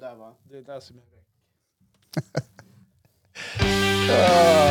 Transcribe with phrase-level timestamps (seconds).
[0.00, 0.34] där va?
[0.42, 1.26] Det är där som är rätt.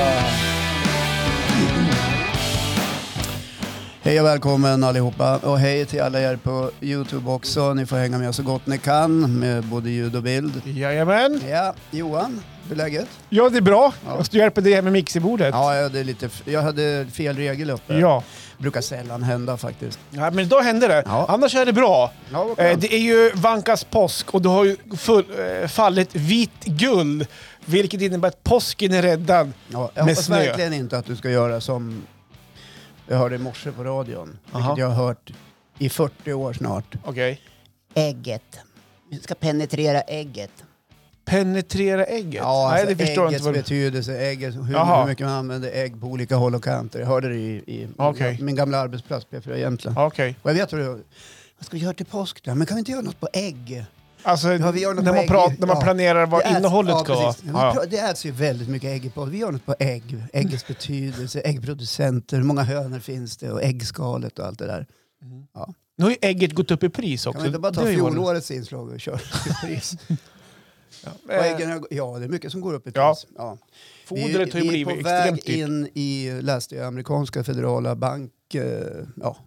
[4.10, 7.74] Hej och välkommen allihopa och hej till alla er på Youtube också.
[7.74, 10.62] Ni får hänga med så gott ni kan med både ljud och bild.
[10.66, 11.42] Jajamän.
[11.50, 13.08] Ja, Johan, hur är läget?
[13.30, 13.94] Ja, det är bra.
[14.06, 14.16] Ja.
[14.18, 15.50] Jag hjälpa dig med mixerbordet.
[15.54, 17.94] Ja, jag hade, lite, jag hade fel regel uppe.
[17.94, 18.24] Ja.
[18.58, 20.00] Brukar sällan hända faktiskt.
[20.10, 21.04] ja, men idag hände det.
[21.06, 21.26] Ja.
[21.30, 22.12] Annars är det bra.
[22.32, 25.26] Ja, Eh, det är ju Vankas påsk och det har ju full,
[25.62, 27.28] eh, fallit vitt guld.
[27.66, 29.52] Vilket innebär att påsken är räddad.
[29.68, 30.36] ja, jag med hoppas snö.
[30.38, 32.02] verkligen inte att du ska göra som
[33.10, 34.38] jag hörde i morse på radion.
[34.52, 34.70] Aha.
[34.70, 35.34] Vilket jag har hört
[35.78, 36.96] i 40 år snart.
[37.06, 37.42] Okej.
[37.94, 38.60] Ägget.
[39.10, 40.64] Vi ska penetrera ägget.
[41.26, 42.34] Penetrera ägget?
[42.34, 43.54] Ja, Nej, alltså det förstår jag äggets inte.
[43.54, 43.64] Vad...
[43.64, 45.02] betydelse, ägget, hur, Jaha.
[45.02, 47.00] hur mycket man använder ägg på olika håll och kanter.
[47.00, 48.38] Jag hörde det i, i Okej.
[48.42, 49.98] min gamla arbetsplats, P4 Jämtland.
[49.98, 50.36] Okej.
[50.42, 50.88] Och jag vet det
[51.58, 52.56] vad ska vi göra till påsk då?
[52.56, 53.86] Men kan vi inte göra något på ägg?
[54.24, 55.28] Alltså, Ja, vi gör något när, man ägg.
[55.30, 55.82] pratar, när man Ja.
[55.82, 57.34] planerar vad Det äts- innehållet ja, ska vara.
[57.44, 57.86] Man Ja, ja.
[57.90, 59.26] Det äts ju väldigt mycket ägg på.
[59.26, 60.24] Vi gör något på ägg.
[60.34, 64.88] Äggets betydelse, äggproducenter, hur många hönor finns det och äggskalet och allt det där.
[65.54, 65.74] Ja.
[65.98, 67.32] Nu har ju ägget gått upp i pris också.
[67.38, 69.96] Kan vi inte bara ta fjolårets inslag och köra till pris?
[71.26, 73.14] Och Eh, äggen, har- ja, det är mycket som går upp i Ja.
[73.14, 73.28] pris.
[73.38, 73.58] Ja.
[74.06, 75.68] Fodret har ju vi är blivit på extremt väg dyrt.
[75.68, 78.32] in i, läste jag, amerikanska federala bank.
[78.54, 78.64] Eh,
[79.16, 79.38] ja.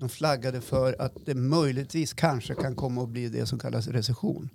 [0.00, 4.50] De flaggade för att det möjligtvis kanske kan komma att bli det som kallas recession.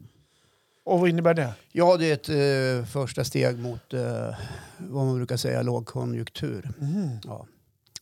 [0.85, 1.53] Och vad innebär det?
[1.71, 4.35] Ja, det är ett eh, första steg mot eh,
[4.77, 6.69] vad man brukar säga lågkonjunktur.
[6.81, 7.09] Mm.
[7.23, 7.47] Ja.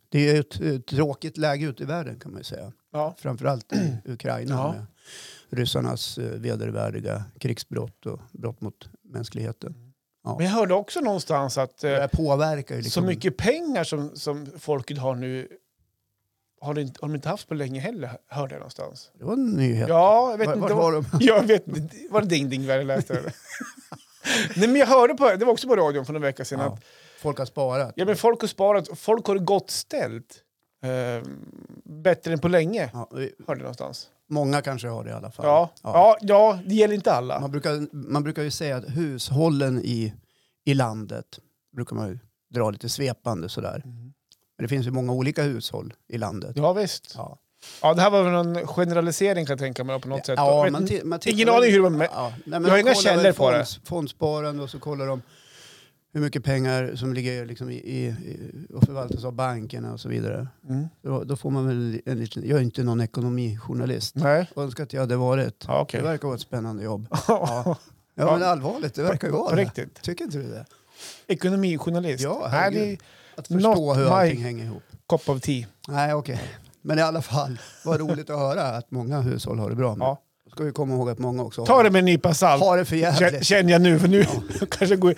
[0.10, 2.72] Det är ett, ett tråkigt läge ute i världen kan man ju säga.
[2.94, 3.16] Ja.
[3.18, 4.72] Framförallt i Ukraina Ja.
[4.74, 4.86] med
[5.60, 9.76] ryssarnas eh, vedervärdiga krigsbrott och brott mot mänskligheten.
[10.24, 10.36] Ja.
[10.38, 13.06] Men jag hörde också någonstans att Det eh, här påverkar ju så liksom...
[13.06, 15.48] mycket pengar som, som folket har nu
[16.64, 19.12] har, inte, har de inte haft på länge heller, hörde jag någonstans.
[19.20, 19.90] Det var en nyhet.
[19.90, 20.68] Ja, jag vet Var- inte.
[20.68, 21.06] det var de?
[21.20, 21.96] Jag vet inte.
[22.10, 23.14] Var det Ding Ding jag läste?
[24.56, 26.66] Nej, men jag hörde på, det var också på radion för några veckor sedan, Ja.
[26.74, 26.84] att
[27.22, 27.94] Folk har sparat.
[27.96, 30.40] ja, men folk har sparat, folk har det gott ställt.
[30.84, 31.28] Eh,
[31.84, 34.08] bättre än på länge, Ja, vi- hörde jag någonstans.
[34.30, 35.46] många kanske har det i alla fall.
[35.46, 36.18] Ja, ja.
[36.22, 37.40] ja, det gäller inte alla.
[37.40, 40.14] Man, brukar, man brukar ju säga att hushållen i,
[40.66, 41.40] i landet
[41.76, 42.20] brukar man ju
[42.54, 43.84] dra lite svepande sådär.
[44.58, 46.52] Men det finns ju många olika hushåll i landet.
[46.56, 47.14] Ja, visst.
[47.18, 47.38] Ja.
[47.82, 50.34] Ja, det här var väl någon generalisering kan jag tänka mig på något sätt.
[50.38, 52.02] Ja, Jag man man ingen aning hur de...
[52.02, 53.58] Ja, nej, Jag har inga källor på det.
[53.58, 55.22] fonds- Fondsparande och så kollar de
[56.14, 58.16] hur mycket pengar som ligger liksom i, i,
[58.74, 60.48] och förvaltas av bankerna och så vidare.
[60.70, 60.88] Mm.
[61.02, 64.16] Då, då får man väl en liten, jag är inte någon ekonomijournalist.
[64.16, 64.50] Nej.
[64.56, 65.66] Önskar att jag hade varit.
[65.68, 66.02] Ja, okej.
[66.02, 67.08] Det verkar vara ett spännande jobb.
[67.28, 67.78] Ja.
[68.16, 69.62] Ja, men allvarligt, det verkar ju vara det.
[69.62, 70.02] riktigt.
[70.02, 70.66] Tycker inte du det?
[71.28, 72.24] Ekonomijournalist.
[72.24, 73.00] Ja, herregud.
[73.36, 74.84] Det Att förstå Not hur allting hänger ihop.
[75.08, 75.66] kopp av te.
[75.88, 76.42] Nej, okej.
[76.82, 79.96] Men i alla fall, vad roligt att höra att många hushåll har det bra.
[79.96, 80.22] Men Ja.
[80.52, 82.64] ska vi komma ihåg att många också Ta har, det med en nypa salt.
[82.64, 83.46] har det för jävligt.
[83.46, 84.26] känner jag nu, för nu
[84.70, 85.16] kanske går...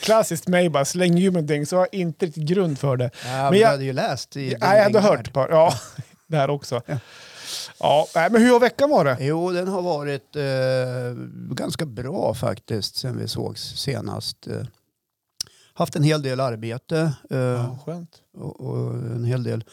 [0.00, 3.10] Klassiskt mig bara, släng ur med någonting så har jag inte riktigt grund för det.
[3.24, 4.56] Ja, Men men jag- hade ju läst i...
[4.60, 5.74] Nej, jag hade hört på Ja,
[6.26, 6.80] det här också.
[7.80, 9.18] Ja, nej, men hur har veckan varit?
[9.20, 10.42] Jo, den har varit eh,
[11.54, 14.36] ganska bra faktiskt sen vi sågs senast.
[15.74, 17.76] Haft en hel del arbete eh, Ja,
[18.34, 19.64] och, och en hel del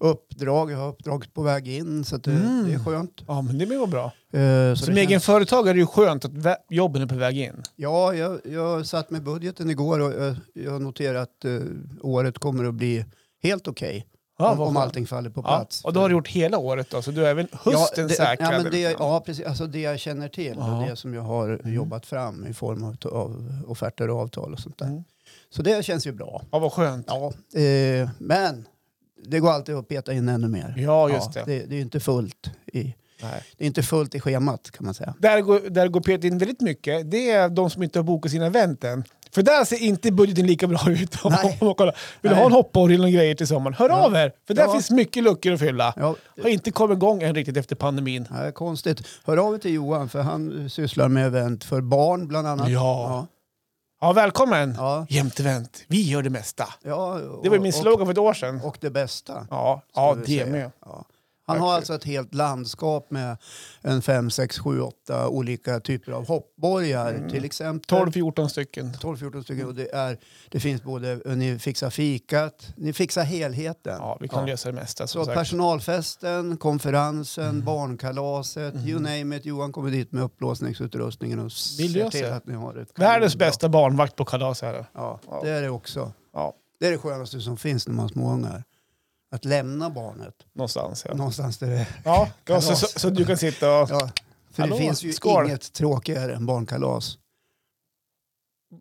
[0.00, 0.70] uppdrag.
[0.70, 2.64] Jag har uppdrag på väg in så att det, Mm.
[2.68, 3.22] det är skönt.
[3.26, 4.12] Ja, men det var bra.
[4.32, 6.32] Eh, Som egen känns- företagare är det ju skönt att
[6.68, 7.62] jobben är på väg in.
[7.76, 11.58] Ja, jag, jag satt med budgeten igår och jag, jag noterar att eh,
[12.00, 13.04] året kommer att bli
[13.42, 14.06] helt okej.
[14.38, 15.84] Ja, om, om allting faller på Ja, plats.
[15.84, 18.14] och då har du gjort hela året då, så du är även hösten ja, det,
[18.14, 18.54] säkrad?
[18.54, 19.46] ja, men det, ja, precis.
[19.46, 20.76] Alltså det jag känner till Ja.
[20.76, 21.74] och det som jag har Mm.
[21.74, 24.86] jobbat fram i form av, av offerter och avtal och sånt där.
[24.86, 25.04] Mm.
[25.52, 26.42] Så det känns ju bra.
[26.52, 27.06] ja, vad skönt.
[27.08, 28.66] Ja, eh, men
[29.26, 30.74] det går alltid att peta in ännu mer.
[30.78, 31.42] Ja, just det.
[31.46, 31.64] det.
[31.66, 32.82] Det är inte fullt i,
[33.22, 33.42] Nej.
[33.56, 35.14] det är inte fullt i schemat kan man säga.
[35.18, 37.10] Där går, där går Peter in väldigt mycket.
[37.10, 39.04] Det är de som inte har bokat sina event än.
[39.34, 41.16] För där ser inte budgeten lika bra ut.
[41.24, 41.58] Om Nej.
[41.62, 41.92] man kollar.
[42.20, 42.38] Vill du Nej.
[42.38, 43.74] ha en hopporgel och grejer till sommaren?
[43.74, 44.06] Hör Ja.
[44.06, 44.32] av er!
[44.46, 44.72] För där Ja.
[44.72, 45.94] finns mycket luckor att fylla.
[45.96, 48.26] Ja, Har inte kommit igång än riktigt efter pandemin.
[48.34, 49.02] är konstigt.
[49.24, 52.68] Hör av er till Johan för han sysslar med event för barn bland annat.
[52.70, 53.26] Ja.
[54.02, 54.74] Ja, välkommen!
[54.78, 55.06] Ja.
[55.08, 55.84] Jämt event.
[55.88, 56.64] Vi gör det mesta.
[56.82, 58.60] Ja, Det var min och, slogan för ett år sedan.
[58.64, 59.46] och det bästa.
[59.50, 60.70] Ja, ja det med.
[60.84, 61.04] Ja.
[61.52, 63.36] Han har alltså ett helt landskap med
[63.80, 67.14] en fem, sex, sju, åtta olika typer av hoppborgar.
[67.14, 67.30] Mm.
[67.30, 68.92] Till exempel 12-14 stycken.
[68.92, 69.66] 12-14 stycken.
[69.66, 70.18] Och det, är,
[70.48, 73.96] det finns både, ni fixar fikat, ni fixar helheten.
[73.98, 75.06] Ja, vi kan lösa det mesta.
[75.06, 75.36] Så sagt.
[75.38, 77.64] personalfesten, konferensen, Mm.
[77.64, 79.44] barnkalaset, you name it.
[79.44, 81.44] Johan kommer dit med upplåsningsutrustningen och
[81.78, 82.26] Vill ser till se.
[82.30, 84.86] att ni har ett Världens bästa barnvakt på kalas är det.
[84.94, 85.40] Ja, Ja.
[85.44, 86.12] det är det också.
[86.34, 88.64] Ja, Det är det skönaste som finns när man har småungar.
[89.32, 91.04] Att lämna barnet någonstans.
[91.08, 92.92] Ja, någonstans där det ja, ja så, Kalas.
[92.92, 93.90] så, så du kan sitta och...
[93.90, 94.10] Ja,
[94.52, 95.46] För Hallå, det finns ju skål.
[95.46, 97.18] inget tråkigare än barnkalas.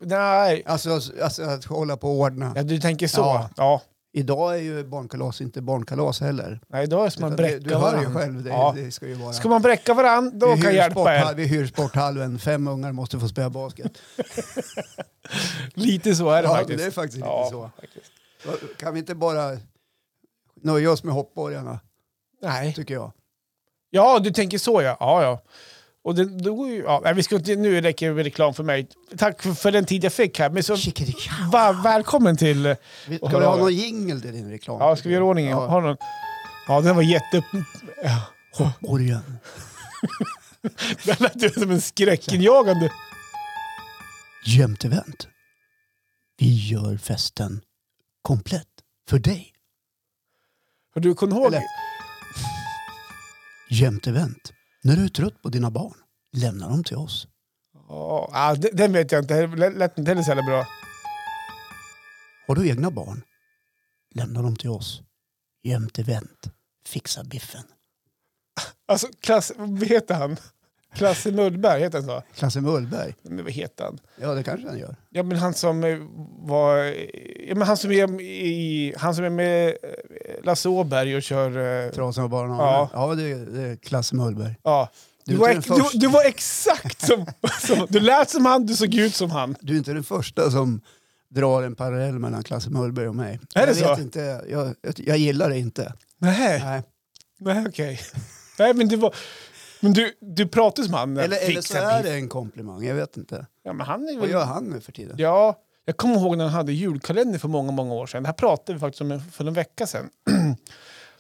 [0.02, 2.54] Nej, Alltså, alltså att hålla på och ordna.
[2.56, 3.22] ja, du tänker så.
[3.22, 3.50] Ja.
[3.58, 3.82] Ja.
[4.14, 6.60] Idag är ju barnkalas inte barnkalas heller.
[6.68, 8.74] Nej, då är det som man bräcka du hör ju själv, det, Ja.
[8.78, 9.34] det ska ju vara...
[9.34, 11.34] Ska man bräcka varandra, då vi, kan jag hjälpa er.
[11.36, 13.92] vi hyr sporthallen, fem ungar måste få spela basket.
[15.74, 16.80] Lite så är det ja, faktiskt.
[16.80, 17.72] det är faktiskt ja, lite så.
[17.82, 18.12] faktiskt.
[18.78, 19.58] Kan vi inte bara
[20.64, 21.80] nöja oss med hoppborgarna,
[22.42, 22.74] Nej.
[22.74, 23.12] tycker jag.
[23.90, 24.98] Ja, du tänker så ja.
[25.00, 25.42] Ja, ja.
[26.04, 28.88] Och det, då, ja, nej, vi ska inte, nu räcker det med reklam för mig.
[29.18, 30.50] Tack för, för den tid jag fick här.
[30.50, 30.76] Men så,
[31.52, 32.66] va, välkommen till...
[32.66, 32.76] eh,
[33.08, 34.78] Vi- Ska du ha någon jingel till din reklam?
[34.80, 35.50] Ja, ska vi göra ordning?
[35.50, 35.68] Ja.
[35.68, 35.98] Har du någon?
[36.68, 37.44] Ja, den var jätte...
[38.04, 38.22] Ja.
[38.54, 39.38] Hoppborgen.
[41.06, 42.92] Den lät ju som en skräckinjagande...
[44.46, 45.28] Jämtevent.
[46.38, 47.62] Vi gör festen
[48.22, 48.68] komplett
[49.10, 49.51] för dig.
[50.94, 51.46] Har du kommit ihåg?
[51.48, 51.64] Eller-
[53.70, 54.54] Jämtevent.
[54.84, 55.94] När du är trött på dina barn,
[56.38, 57.28] lämna dem till oss.
[57.90, 59.48] Ja, ah, den, den vet jag inte.
[59.70, 60.68] Lät inte heller så jävla bra.
[62.48, 63.22] Har du egna barn,
[64.16, 65.02] lämna dem till oss.
[65.64, 66.48] Jämtevent.
[66.88, 67.64] Fixa biffen.
[68.88, 70.38] Alltså, klass, vad heter han?
[70.96, 72.24] Klasse Mullberg, heter han så?
[72.36, 73.14] Klasse Mullberg.
[73.22, 74.00] Men vad heter han?
[74.22, 74.96] Ja, det kanske han gör.
[75.10, 75.98] Ja, men han som eh,
[76.40, 76.78] var...
[77.48, 78.94] Ja, men han som är i...
[78.98, 79.74] Han som är med eh,
[80.44, 81.86] Lasse Åberg och kör...
[81.86, 82.58] eh, Trasan och barnen.
[82.58, 82.90] Ja.
[82.94, 84.56] Ja, det, är, det är Klasse Mullberg.
[84.64, 84.90] Ja.
[85.26, 85.54] Du Du, var,
[85.92, 87.26] du, du var exakt som,
[87.68, 87.86] som...
[87.90, 89.56] Du lät som han, du såg ut som han.
[89.62, 90.82] Du är inte den första som
[91.30, 93.40] drar en parallell mellan Klasse Mullberg och mig.
[93.56, 94.02] Är det jag Vet så?
[94.02, 95.94] inte, jag, jag, gillar det inte.
[96.18, 96.82] Nej, Nej.
[97.40, 98.00] nej okej.
[98.60, 99.16] Nej, men det var...
[99.82, 101.18] Men du, du pratar som han.
[101.18, 103.46] Eller, eller så är det en komplimang, jag vet inte.
[103.64, 104.32] Ja, men han är Vad väl...
[104.32, 105.16] gör han nu för tiden?
[105.20, 108.24] Ja, jag kommer ihåg när han hade julkalender för många, många år sedan.
[108.24, 110.10] Det här pratade vi faktiskt om för en vecka sedan.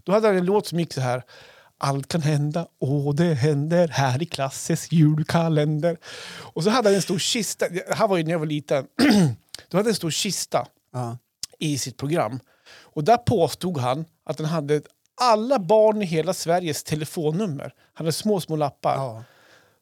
[0.03, 1.23] Då hade han en låt som gick så här.
[1.83, 5.97] Allt kan hända, och det händer här i klasses julkalender.
[6.53, 7.69] Och så hade han en stor kista.
[7.69, 8.87] Det här var ju när jag var liten.
[9.69, 11.17] Då hade en stor kista Ja.
[11.59, 12.39] i sitt program.
[12.69, 14.81] Och där påstod han att han hade
[15.21, 17.73] alla barn i hela Sveriges telefonnummer.
[17.93, 18.95] Han hade små, små lappar.
[18.95, 19.23] Ja.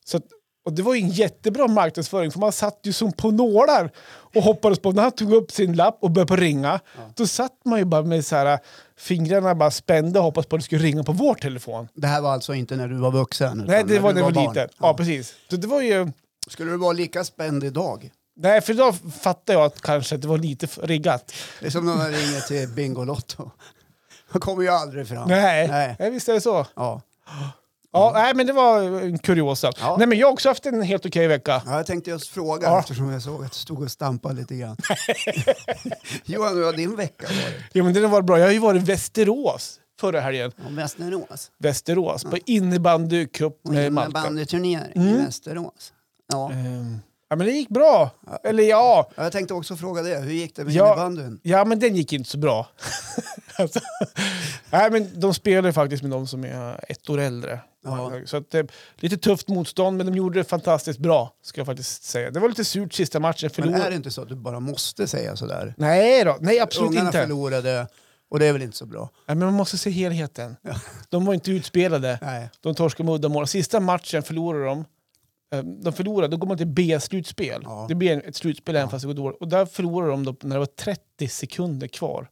[0.06, 0.24] Så att,
[0.66, 4.44] och det var ju en jättebra marknadsföring för man satt ju som på nålar och
[4.44, 4.92] hoppades på.
[4.92, 6.80] När han tog upp sin lapp och började ringa,
[7.16, 8.60] då satt man ju bara med så här,
[8.98, 11.88] fingrarna bara spända och hoppades på att det skulle ringa på vår telefon.
[11.94, 13.64] Det här var alltså inte när du var vuxen?
[13.68, 14.54] Nej, det när var du när jag var barn.
[14.54, 14.70] liten.
[14.80, 14.94] Ja.
[14.94, 15.36] precis.
[15.50, 16.12] Så det var ju...
[16.48, 18.12] Skulle du vara lika spänd idag?
[18.36, 21.34] Nej, för idag fattar jag att kanske att det var lite riggat.
[21.60, 23.52] Det är som när man ringer till Bingolotto.
[24.32, 25.28] Man kommer ju aldrig fram.
[25.28, 25.96] Nej, Nej.
[26.00, 26.12] Nej.
[26.12, 26.66] visst är det så.
[26.76, 27.02] Ja.
[27.92, 29.72] Ja, nej, men det var en kuriosa.
[29.80, 29.96] Ja.
[29.98, 31.62] Nej, men jag har också haft en helt okej vecka.
[31.66, 32.80] Ja, jag tänkte just fråga Ja.
[32.80, 34.78] eftersom jag såg att du stod och stampade lite grann.
[36.26, 37.56] Johan, hur har din vecka varit?
[37.74, 38.40] Ja, men den var bra.
[38.40, 40.52] Jag har ju varit i Västerås förra helgen.
[40.68, 41.52] Om Västerås?
[41.58, 44.12] Västerås, på innebandycup med Malta.
[44.12, 45.26] Bandeturnering i Mm.
[45.26, 45.94] Västerås.
[46.32, 46.52] Ja.
[46.52, 47.00] Ehm,
[47.32, 48.10] Ja, men det gick bra.
[48.44, 50.18] Eller ja, Ja, Jag tänkte också fråga det.
[50.18, 50.88] Hur gick det med Ja.
[50.94, 51.40] innebandyn?
[51.44, 52.68] ja men den gick inte så bra.
[54.72, 57.60] nej, men de spelar faktiskt med de som är ett år äldre.
[57.84, 58.12] Ja.
[58.26, 58.56] Så att,
[58.96, 61.34] lite tufft motstånd, men de gjorde det fantastiskt bra.
[61.42, 62.32] Ska jag faktiskt säga.
[62.32, 63.50] Det var lite surt sista matchen.
[63.58, 63.80] Men Förlor...
[63.86, 65.74] är det inte så att du bara måste säga sådär?
[65.78, 67.22] Nej då, nej absolut Ungarna inte.
[67.22, 67.88] förlorade
[68.30, 69.10] och det är väl inte så bra?
[69.28, 70.56] Nej, men man måste se helheten.
[71.10, 72.20] De var inte utspelade.
[72.22, 72.50] Nej.
[72.62, 73.48] De torskade med uddamål.
[73.48, 74.86] Sista matchen förlorade de.
[75.54, 77.62] Eh, De förlorade, då går man till B-slutspel.
[77.66, 77.86] Ja.
[77.90, 79.42] Det blir ett slutspel även fast det går dåligt.
[79.42, 82.28] Och där förlorade de då när det var 30 sekunder kvar.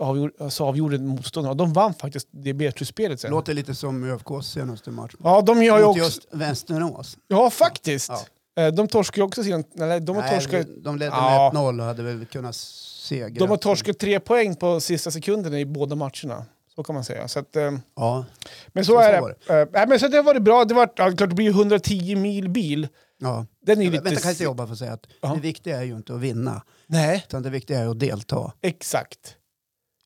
[0.00, 1.54] Avgjorde, så avgjorde motståndarna.
[1.54, 3.30] De vann faktiskt det B-slutspelet sen.
[3.30, 5.12] Låter lite som ÖFKs senaste match.
[5.24, 6.04] Ja, de gör ju också...
[6.04, 7.16] just Västerås.
[7.28, 8.08] Ja, faktiskt.
[8.54, 8.62] Ja.
[8.62, 9.64] Eh, De torskade ju också sin...
[9.74, 10.66] Nej, de har Nej, torskat...
[10.84, 11.50] de ledde Ja.
[11.54, 13.28] med 1-0 och hade väl kunnat segra.
[13.38, 16.44] De har torskat tre poäng på sista sekunderna i båda matcherna.
[16.74, 17.28] Så kan man säga.
[17.28, 18.24] Så att, eh, Ja,
[18.72, 19.68] men så, Så- är så det.
[19.72, 20.64] nej, men så det var det bra.
[20.64, 22.88] Det, var, ja, klart, det blir ju 110 mil bil.
[23.18, 23.46] ja.
[23.66, 24.22] Den är Vänta, lite...
[24.22, 25.28] kan jag inte jobba för att säga att Ja.
[25.34, 28.52] det viktiga är ju inte att vinna, Nej, utan det viktiga är att delta.
[28.62, 29.36] exakt.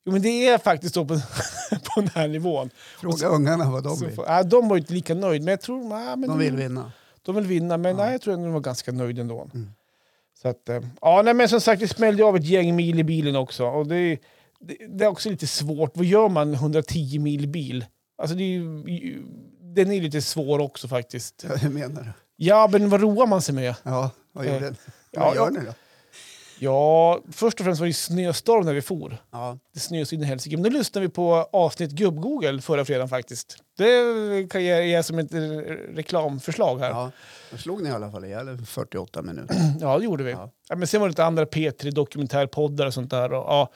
[0.07, 1.13] Jo, men det är faktiskt så på,
[1.71, 2.69] på den här nivån.
[2.99, 4.15] Fråga ungarna vad de Så vill.
[4.15, 5.99] får- ja, de var inte lika nöjda, men jag tror...
[5.99, 6.91] Ja, men De vill vinna.
[7.21, 8.03] De vill vinna, men Ja.
[8.03, 9.49] nej, jag tror att de var ganska nöjda ändå.
[9.53, 9.69] Mm.
[10.41, 13.03] Så att, eh, ja, nej, men som sagt, vi smällde av ett gäng mil i
[13.03, 13.65] bilen också.
[13.65, 14.17] Och det, är-
[14.59, 15.91] det, det är också lite svårt.
[15.97, 17.85] Vad gör man 110 mil bil?
[18.17, 18.61] Alltså det är,
[19.75, 21.45] den är lite svår också faktiskt.
[21.49, 22.09] Ja, Hur menar du?
[22.35, 23.75] Ja, men vad roar man sig med?
[23.83, 24.75] Ja, vad Eh, gjorde
[25.11, 25.73] ja, Vad gör ni då?
[26.59, 29.17] Ja, först och främst var det snöstorm när vi for.
[29.31, 30.57] Ja, Det så in i helsike.
[30.57, 33.57] Men då lyssnade vi på avsnitt Gubb-Google förra fredagen faktiskt.
[33.77, 35.33] Det kan jag ge som ett
[35.95, 36.89] reklamförslag här.
[36.89, 37.11] ja.
[37.51, 39.55] Då slog ni i alla fall ihjäl 48 minuter.
[39.81, 40.31] Ja, det gjorde vi.
[40.31, 40.51] Ja.
[40.69, 40.75] Ja.
[40.75, 43.33] men sen var det lite andra P3 dokumentärpoddar och sånt där.
[43.33, 43.69] Och, ja,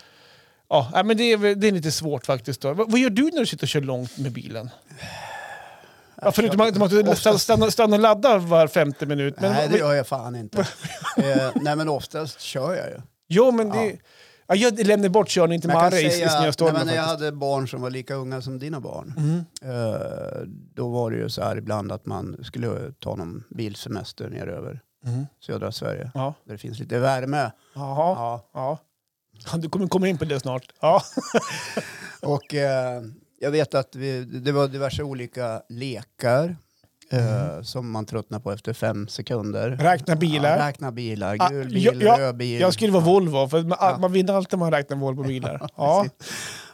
[0.69, 2.61] ja, men det är, det är lite svårt faktiskt.
[2.61, 2.73] Då.
[2.73, 4.69] Vad, vad gör du när du sitter och kör långt med bilen?
[6.21, 9.35] Ja, förutom att Oftast- stanna, stanna och ladda var femte minut.
[9.39, 10.59] Men, nej, det gör jag fan inte.
[11.17, 13.01] eh, nej, men oftast kör jag ju.
[13.29, 13.97] Jo, men det...
[14.47, 14.55] Ja.
[14.55, 17.81] jag lämnar bort körning till Marre i, nej, snöstormen men när jag hade barn som
[17.81, 19.13] var lika unga som dina barn.
[19.17, 19.75] Mm.
[19.75, 20.41] Eh,
[20.75, 24.81] då var det ju så här ibland att man skulle ta någon bilsemester ner över
[25.05, 25.25] Mm.
[25.45, 26.11] södra Sverige.
[26.13, 26.33] Ja.
[26.45, 27.51] Där det finns lite värme.
[27.75, 28.15] Jaha.
[28.15, 28.49] Ja.
[28.53, 28.77] Ja.
[29.51, 30.63] Ja, Du kommer komma in på det snart.
[30.81, 31.01] Ja.
[32.21, 33.01] Och eh,
[33.41, 36.55] jag vet att vi, det var diverse olika lekar
[37.09, 39.69] eh, som man tröttnar på efter fem sekunder.
[39.69, 40.57] Räkna bilar.
[40.57, 41.37] Ja, räkna bilar.
[41.39, 42.61] Ah, Gul bil, ja, ja, röd bil.
[42.61, 43.97] Jag skulle vara Volvo, för man, Ja.
[44.01, 45.69] man vinner alltid om man räknar Volvo-bilar.
[45.77, 46.05] Ja.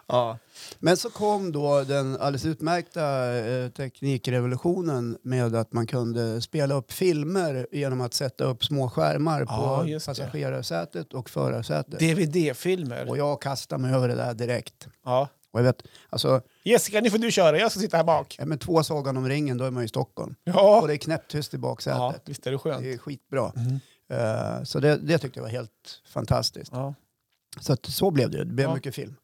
[0.10, 0.38] Ja.
[0.80, 6.92] Men så kom då den alldeles utmärkta eh, teknikrevolutionen med att man kunde spela upp
[6.92, 12.00] filmer genom att sätta upp små skärmar Ja, på passagerarsätet och förarsätet.
[12.00, 13.10] DVD-filmer.
[13.10, 14.88] Och jag kastade mig över det där direkt.
[15.06, 15.28] Ja.
[15.54, 17.58] Och jag vet, alltså, Jessica, nu får du köra.
[17.60, 18.36] Jag ska sitta här bak.
[18.40, 20.36] ja, med två Sagan om ringen, då är man i Stockholm.
[20.44, 22.22] Ja, Och det är knäpptyst i ja baksätet.
[22.26, 22.84] visst är det skönt.
[22.84, 23.52] Det är skitbra.
[23.56, 23.80] Mm.
[24.10, 26.72] Eh, så det, det tyckte jag var helt fantastiskt.
[26.74, 26.94] Ja.
[27.60, 28.38] Så att, så blev det.
[28.38, 28.76] Det blev Ja.
[28.76, 29.16] mycket film.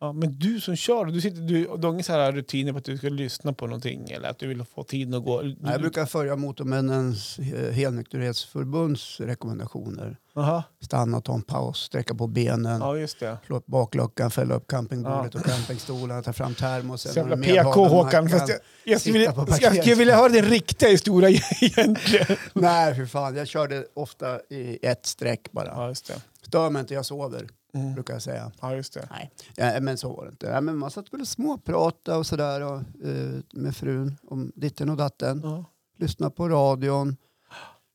[0.00, 2.78] Ja, men du som kör, du, sitter, du, du har inga så här rutiner på
[2.78, 5.42] att du ska lyssna på någonting eller att du vill få tiden att gå?
[5.42, 7.38] Nej, Jag brukar följa Motormännens
[7.72, 10.16] helnykterhetsförbunds rekommendationer.
[10.36, 10.62] Aha.
[10.80, 13.38] Stanna, ta en paus, sträcka på benen, Ja, just det.
[13.46, 17.12] slå upp bakluckan, fälla upp campingbordet och campingstolarna, ta fram termosen.
[17.12, 18.28] Så jävla PK Håkan.
[18.28, 22.36] Fast jag, jag, skulle vilja, jag skulle vilja höra din riktiga historia egentligen.
[22.52, 23.36] Nej, för fan.
[23.36, 25.66] Jag körde ofta i ett streck bara.
[25.66, 25.94] Ja.
[26.42, 27.48] Stör mig inte, jag sover,
[27.80, 27.94] Mm.
[27.94, 28.52] brukar jag säga.
[28.60, 29.08] Ja, just det.
[29.10, 29.30] Nej,
[29.74, 30.46] ja, men så var det inte.
[30.46, 32.78] Ja, men man satt väl och småprata och sådär och,
[33.08, 35.40] eh, med frun om ditten och datten.
[35.44, 35.64] Ja.
[35.98, 37.16] Lyssna på radion.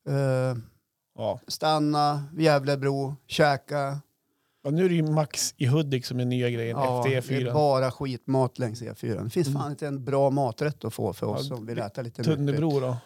[0.08, 0.58] Eh,
[1.18, 1.40] Ja.
[1.48, 4.00] stanna vid Gävlebro, käka.
[4.64, 7.16] Ja, nu är det ju Max i Hudik som är nya grejen Ja, efter det
[7.34, 7.54] är E4.
[7.54, 9.24] bara skitmat längs E4.
[9.24, 9.62] Det finns Mm.
[9.62, 12.24] fan inte en bra maträtt att få för oss som vill äta lite.
[12.24, 12.98] Tunnebro då?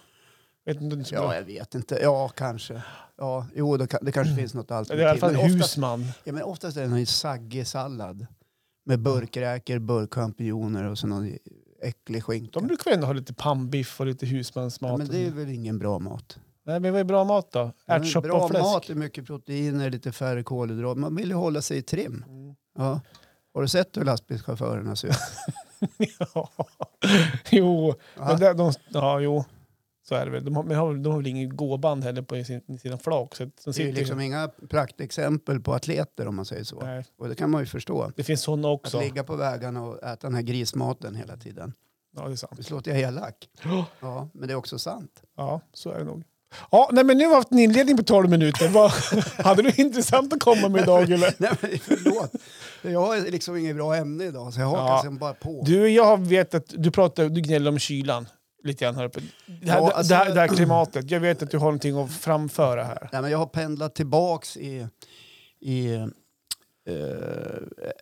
[0.65, 1.35] Vet inte är så Ja, bra.
[1.35, 1.99] jag vet inte.
[2.01, 2.81] Ja, kanske.
[3.17, 5.07] Ja, jo, det, det kanske finns något Det är i alternativ.
[5.07, 6.05] alla fall oftast, husman.
[6.23, 8.25] ja, men oftast är det någon saggig sallad
[8.85, 11.31] med burkräkor, burkchampinjoner och så någon
[11.81, 12.59] äcklig skinka.
[12.59, 14.91] De brukar väl ändå ha lite pannbiff och lite husmansmat.
[14.91, 16.37] ja, men det är väl ingen bra mat.
[16.65, 17.71] Nej, men vad är bra mat då?
[17.85, 18.63] Ja, Ärtsoppa bra och fläsk?
[18.65, 20.99] mat är mycket proteiner, lite färre kolhydrater.
[21.01, 22.23] Man vill ju hålla sig i trim.
[22.27, 22.55] Mm.
[22.77, 23.01] Ja.
[23.53, 25.15] Har du sett hur lastbilschaufförerna ser ut?
[26.33, 26.49] Ja.
[27.49, 28.25] jo, Ja.
[28.27, 29.45] men där, de, ja, jo.
[30.09, 30.45] Så är det väl.
[30.45, 33.35] De har, men har, de har väl ingen gåband heller på sin, sina flak.
[33.35, 36.79] Så att de Det är ju liksom inga praktexempel på atleter om man säger så.
[36.81, 38.11] Nej, Och det kan man ju förstå.
[38.15, 38.99] det finns sådana Att också.
[38.99, 41.73] ligga på vägarna och äta den här grismaten hela tiden.
[42.17, 42.53] Ja, det är sant.
[42.57, 43.49] Visst låter jag elak?
[43.99, 45.11] Ja, men det är också sant.
[45.37, 46.23] Ja, så är det nog.
[46.71, 48.67] Ja, nej, men nu har vi haft en inledning på 12 minuter.
[48.69, 48.91] Vad,
[49.45, 51.11] hade du intressant att komma med idag?
[51.11, 51.33] Eller?
[51.41, 52.31] Nej, men förlåt.
[52.81, 55.11] Jag har liksom inget bra ämne idag så jag hakar Ja.
[55.19, 55.63] bara på.
[55.65, 58.27] Du, jag vet att du pratar, du gnäller om kylan
[58.65, 59.19] lite grann här uppe.
[59.61, 61.11] Det här, Ja, alltså- det, här, det här klimatet.
[61.11, 63.09] Jag vet att du har någonting att framföra här.
[63.11, 64.87] Nej, men jag har pendlat tillbaks i,
[65.59, 66.05] i eh,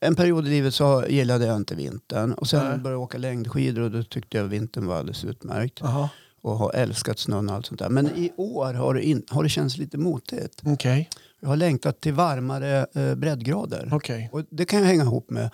[0.02, 2.34] en period i livet så gillade jag inte vintern.
[2.34, 2.78] Och sen Nej.
[2.78, 5.80] började jag åka längdskidor och då tyckte jag vintern var alldeles utmärkt.
[5.82, 6.10] Jaha.
[6.42, 7.90] Och har älskat snön och allt sånt där.
[7.90, 10.62] Men i år har det, in, har det känts lite motigt.
[10.66, 11.10] Okej.
[11.40, 13.90] Jag har längtat till varmare eh, breddgrader.
[13.92, 14.30] Okej.
[14.32, 15.50] Och det kan ju hänga ihop med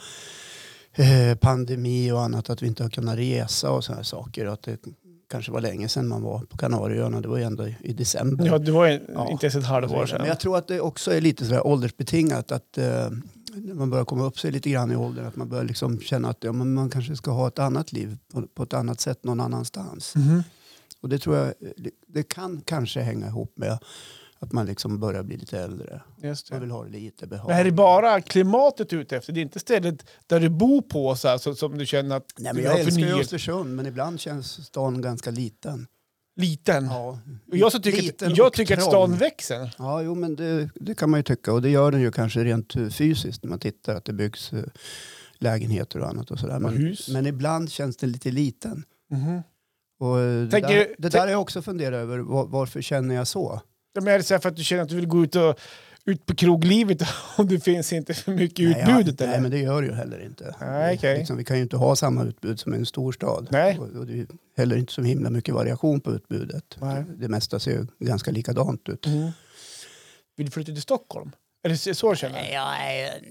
[0.99, 4.45] eh, pandemi och annat, att vi inte har kunnat resa och sådana saker.
[4.45, 4.77] Att det
[5.29, 8.45] kanske var länge sedan man var på Kanarieöarna, det var ju ändå i, i december.
[8.45, 9.29] Ja, det var ju Ja.
[9.31, 10.17] inte ens ett halvår sedan.
[10.19, 13.09] Men jag tror att det också är lite sådär åldersbetingat att eh,
[13.73, 16.37] man börjar komma upp sig lite grann i åldern att man börjar liksom känna att
[16.43, 20.15] ja, man kanske ska ha ett annat liv på, på ett annat sätt någon annanstans.
[20.15, 20.43] Mhm.
[21.01, 23.77] Och det tror jag, det, det kan kanske hänga ihop med
[24.39, 26.01] att man liksom börjar bli lite äldre.
[26.23, 26.65] Just Man det.
[26.65, 27.73] vill ha det lite Men är det behagligt.
[27.73, 29.33] bara klimatet du är ute efter?
[29.33, 32.33] Det är inte stället där du bor på så här, så, som du känner att
[32.37, 33.19] Nej, du men jag har älskar ju?
[33.19, 35.87] Östersund men ibland känns stan ganska liten.
[36.35, 36.85] Liten?
[36.85, 39.75] Ja, jag så tycker, Liten att, jag tycker att stan växer.
[39.77, 41.53] Ja, jo, men det, det kan man ju tycka.
[41.53, 44.53] Och det gör den ju kanske rent eh, fysiskt när man tittar att det byggs
[44.53, 44.63] eh,
[45.37, 46.59] lägenheter och annat och sådär.
[46.59, 48.83] Men, men ibland känns den lite liten.
[49.11, 49.41] Mhm.
[49.99, 52.17] Och eh, det, Tänker- där, det där har jag också funderat över.
[52.19, 53.61] Var, varför känner jag så?
[53.99, 55.59] Ja, men är det så för att du känner att du vill gå ut, och,
[56.05, 57.01] ut på kroglivet
[57.37, 59.21] och det finns inte för mycket ja, utbudet?
[59.21, 59.31] eller?
[59.31, 60.55] nej, men det gör det ju heller inte.
[60.61, 61.17] Nej, okej.
[61.17, 63.47] liksom, vi kan ju inte ha samma utbud som en storstad.
[63.51, 63.79] Nej.
[63.79, 64.27] Och, och det är
[64.57, 66.77] heller inte så himla mycket variation på utbudet.
[66.81, 67.03] Nej.
[67.17, 69.05] Det mesta ser ju ganska likadant ut.
[69.05, 69.31] Mm.
[70.37, 71.31] Vill du flytta till Stockholm?
[71.63, 72.41] Är det så du känner?
[72.41, 73.21] Nej,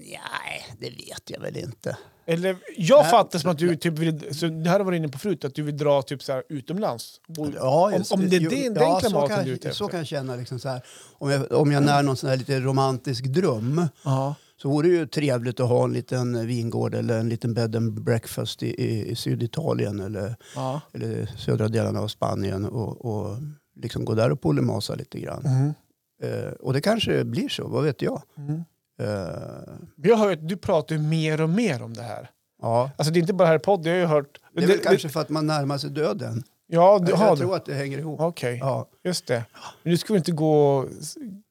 [0.79, 1.97] det vet jag väl inte.
[2.25, 3.11] Eller, jag Nej.
[3.11, 5.55] fattar som att du typ vill, så det här har varit inne på förut, att
[5.55, 7.21] du vill dra typ så här utomlands.
[7.55, 9.87] Ja, om, just- om det är den, ja, den klimaten kan, du är ute Så
[9.87, 10.35] kan jag känna.
[10.35, 10.81] Liksom så här,
[11.17, 14.35] om, jag, om jag när någon sån här lite romantisk dröm, Ja.
[14.61, 18.01] så vore det ju trevligt att ha en liten vingård eller en liten bed and
[18.03, 20.81] breakfast i, i, i Syditalien eller, Ja.
[20.93, 23.37] eller södra delarna av Spanien och, och
[23.81, 25.45] liksom gå där och polymasa lite grann.
[25.45, 25.73] Mm.
[26.23, 28.21] Eh, och det kanske blir så, vad vet jag.
[28.37, 28.63] Mm.
[29.01, 32.29] Eh, Jag hör att du pratar mer och mer om det här.
[32.61, 34.39] ja, Alltså det är inte bara här i podden, jag har hört...
[34.53, 36.43] det är väl kanske för att man närmar sig döden.
[36.71, 37.55] Ja, du jag har tror det.
[37.55, 38.19] att det hänger ihop.
[38.19, 38.87] Okej, Ja.
[39.03, 39.45] just det.
[39.83, 40.85] Men du ska väl inte gå och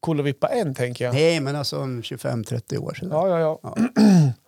[0.00, 1.14] kolla vippa än, tänker jag.
[1.14, 3.08] Nej, men alltså om 25-30 år sedan.
[3.12, 3.75] Ja, ja, ja.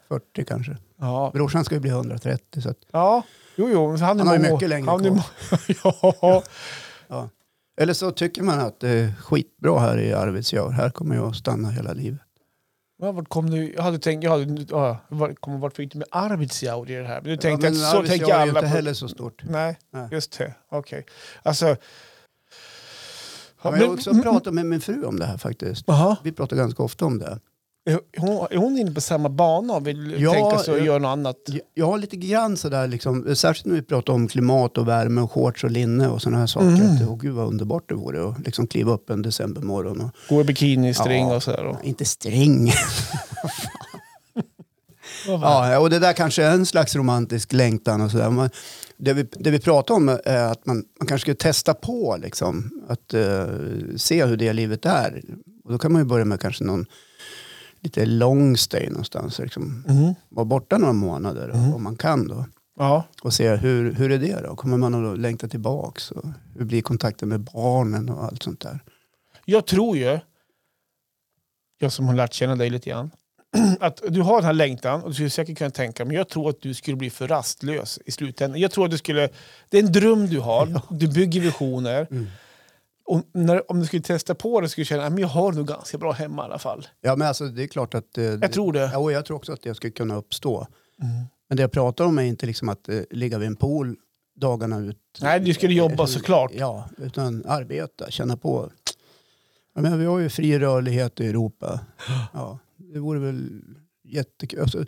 [0.08, 0.76] 40 kanske.
[1.00, 3.22] Ja, Brorsan ska ju bli 130 så att, ja.
[3.56, 3.88] jo, jo.
[3.90, 5.22] Han, Han har ju mycket längre han kvar.
[6.28, 6.42] Ja,
[7.08, 7.28] ja.
[7.76, 10.70] Eller så tycker man att det är skitbra här i Arvidsjaur.
[10.70, 12.20] Här kommer jag att stanna hela livet.
[13.02, 13.72] Ja, vart kom du?
[13.72, 17.06] Jag hade tänkt, jag hade, ja, var, kom, vart fick du med Arvidsjaur i det
[17.06, 17.14] här?
[17.14, 18.66] Men du Ja, tänkte men att så tänker är ju alla inte på...
[18.66, 19.42] heller så stort.
[19.44, 20.08] Nej, Nej.
[20.12, 20.54] just det.
[20.70, 21.06] Okej.
[21.42, 21.76] Alltså...
[23.62, 25.88] Ja, men jag har också pratat med min fru om det här faktiskt.
[25.88, 26.16] Aha.
[26.24, 27.38] Vi pratar ganska ofta om det.
[28.16, 31.08] Hon, är hon inne på samma bana och vill Ja, tänka sig att göra något
[31.08, 31.36] annat?
[31.82, 35.64] Har lite grann sådär, liksom, särskilt när vi pratar om klimat och värme och shorts
[35.64, 36.66] och linne och sådana här saker.
[36.66, 36.96] Mm.
[36.96, 40.00] Att, åh gud vad underbart det vore att liksom kliva upp en decembermorgon.
[40.00, 41.36] Och, Gå i bikini-string Ja.
[41.36, 41.64] och sådär.
[41.64, 41.76] Och.
[41.84, 42.72] inte string.
[45.26, 48.30] Ja, och det där kanske är en slags romantisk längtan och sådär.
[48.30, 48.50] Man-
[48.96, 52.70] Det vi, det vi pratar om är att man, man kanske ska testa på liksom,
[52.88, 53.46] att eh,
[53.96, 55.22] se hur det livet är.
[55.64, 56.86] Och då kan man ju börja med kanske någon
[57.82, 59.38] lite long stay någonstans.
[59.38, 59.84] Liksom.
[59.88, 60.14] Mhm.
[60.28, 61.74] Vara borta några månader Mm.
[61.74, 62.46] om man kan då.
[62.78, 63.04] Ja.
[63.22, 64.56] Och se hur, hur är det då?
[64.56, 66.10] Kommer man att längta tillbaks?
[66.10, 66.24] Och
[66.58, 68.80] hur blir kontakten med barnen och allt sånt där?
[69.44, 70.18] Jag tror ju,
[71.78, 73.10] jag som har lärt känna dig lite grann,
[73.80, 76.50] att du har den här längtan och du skulle säkert kunna tänka men jag tror
[76.50, 78.60] att du skulle bli för rastlös i slutändan.
[78.60, 79.28] Jag tror att du skulle,
[79.68, 82.06] det är en dröm du har, du bygger visioner.
[82.10, 82.26] Mm.
[83.10, 85.66] Och när, om du skulle testa på det skulle du känna att jag har nog
[85.66, 86.86] ganska bra hemma i alla fall.
[87.00, 88.18] Ja men alltså det är klart att...
[88.18, 88.80] eh, Jag tror det.
[88.92, 90.66] Ja, och jag tror också att det skulle kunna uppstå.
[91.02, 91.24] Mm.
[91.48, 93.96] Men det jag pratar om är inte liksom att eh, ligga vid en pool
[94.36, 94.98] dagarna ut.
[95.20, 96.50] Nej, du skulle jobba Eh, såklart.
[96.54, 98.70] Ja, utan arbeta, känna på.
[99.74, 101.80] Jag menar, vi har ju fri rörlighet i Europa.
[102.32, 103.62] Ja, det vore väl
[104.04, 104.60] jättekul.
[104.60, 104.84] Alltså,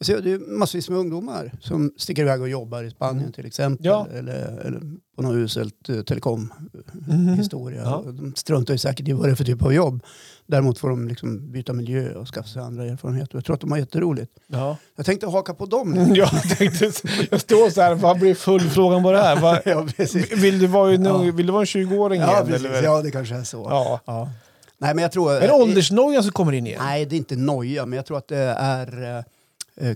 [0.00, 3.32] ser, det är massvis med ungdomar som sticker iväg och jobbar i Spanien Mm.
[3.32, 3.86] till exempel.
[3.86, 4.06] Ja.
[4.14, 4.80] Eller, eller
[5.16, 6.04] på något uselt eh, Mhm.
[6.04, 7.82] telekomhistoria.
[7.82, 7.94] Ja.
[7.96, 10.02] Och De struntar ju säkert i vad det är för typ av jobb.
[10.46, 13.34] Däremot får de liksom byta miljö och skaffa sig andra erfarenheter.
[13.36, 14.32] Jag tror att de har jätteroligt.
[14.46, 14.76] Ja.
[14.96, 16.14] Jag tänkte haka på dem nu.
[16.16, 16.92] Jag tänkte,
[17.30, 19.40] jag står så här, vad blir full frågan på det här?
[19.40, 19.86] Vad, ja,
[20.36, 21.18] vill, du vara en, Ja.
[21.18, 22.46] vill du vara en 20-åring Ja, igen?
[22.46, 22.66] precis.
[22.66, 22.82] eller?
[22.82, 23.66] Ja, det kanske är så.
[23.70, 24.00] Ja.
[24.04, 24.30] Ja.
[24.78, 25.32] Nej, men jag tror...
[25.32, 26.80] Är det åldersnojan som kommer in igen?
[26.84, 29.24] Nej, det är inte noja, men jag tror att det är eh, eh,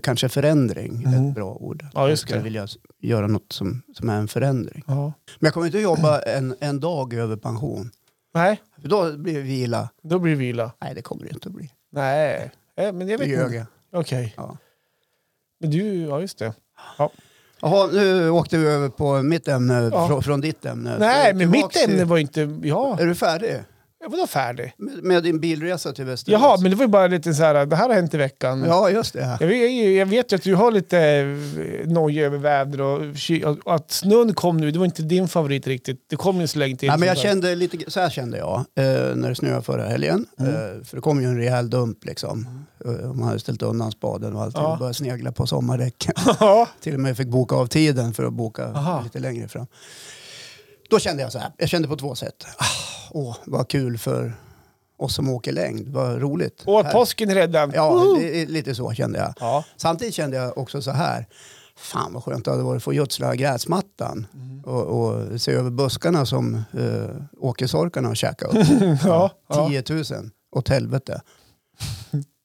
[0.01, 1.27] kanske förändring, Mm.
[1.29, 1.85] ett bra ord.
[1.93, 2.67] Ja, jag skulle vilja
[3.01, 4.83] göra något som, som är en förändring.
[4.87, 5.03] Ja.
[5.39, 7.91] Men jag kommer inte jobba en, en dag över pension.
[8.33, 9.89] Nej, då blir det vila.
[10.03, 10.71] då blir det vila.
[10.81, 11.69] Nej, det kommer det inte att bli.
[11.91, 13.55] Nej, eh, men jag vet ljög inte.
[13.91, 13.99] jag.
[13.99, 14.33] Okej.
[14.37, 14.57] Ja.
[15.59, 16.53] Men du, ja just det.
[17.61, 20.07] Jaha, nu åkte vi över på mitt ämne Ja.
[20.07, 20.97] från, från ditt ämne.
[20.99, 22.59] Nej, men mitt till- ämne var inte...
[22.63, 23.55] Ja, Är du färdig
[24.01, 24.73] jag var då färdig.
[24.77, 26.41] med, med din bilresa till Västerås?
[26.41, 28.63] Jaha, men det var ju bara lite så här, det här har hänt i veckan.
[28.67, 29.37] Ja, just det.
[29.39, 33.01] Jag, vet, jag vet ju att du har lite eh, noja över väder och,
[33.63, 36.05] och att snön kom nu, det var inte din favorit riktigt.
[36.09, 36.89] Det kom ju så länge till.
[36.89, 40.25] Nej, men jag kände lite, så här kände jag eh, när det snöade förra helgen.
[40.39, 40.53] Mm.
[40.53, 42.65] Eh, för det kom ju en rejäl dump liksom.
[42.85, 44.71] Eh, man hade ställt undan spaden och allting Ja.
[44.73, 46.13] och började snegla på sommardäcken.
[46.81, 49.01] Till och med fick boka av tiden för att boka Aha.
[49.03, 49.65] lite längre fram.
[50.89, 52.45] Då kände jag så här, jag kände på två sätt.
[52.57, 52.65] Ah,
[53.11, 54.33] åh, vad kul för
[54.97, 56.63] oss som åker längd, vad roligt.
[56.67, 57.71] Att Här- påsken är redan.
[57.75, 58.03] Ja,
[58.47, 59.33] lite så kände jag.
[59.39, 59.63] ja.
[59.77, 61.25] Samtidigt kände jag också så här.
[61.77, 64.61] Fan vad skönt det hade varit att få gödsla gräsmattan Mm.
[64.65, 68.67] och, och se över buskarna som uh, åkersorkarna har käkat upp.
[69.05, 69.67] Ja, ja.
[69.69, 70.03] 10 000
[70.55, 71.21] åt helvete.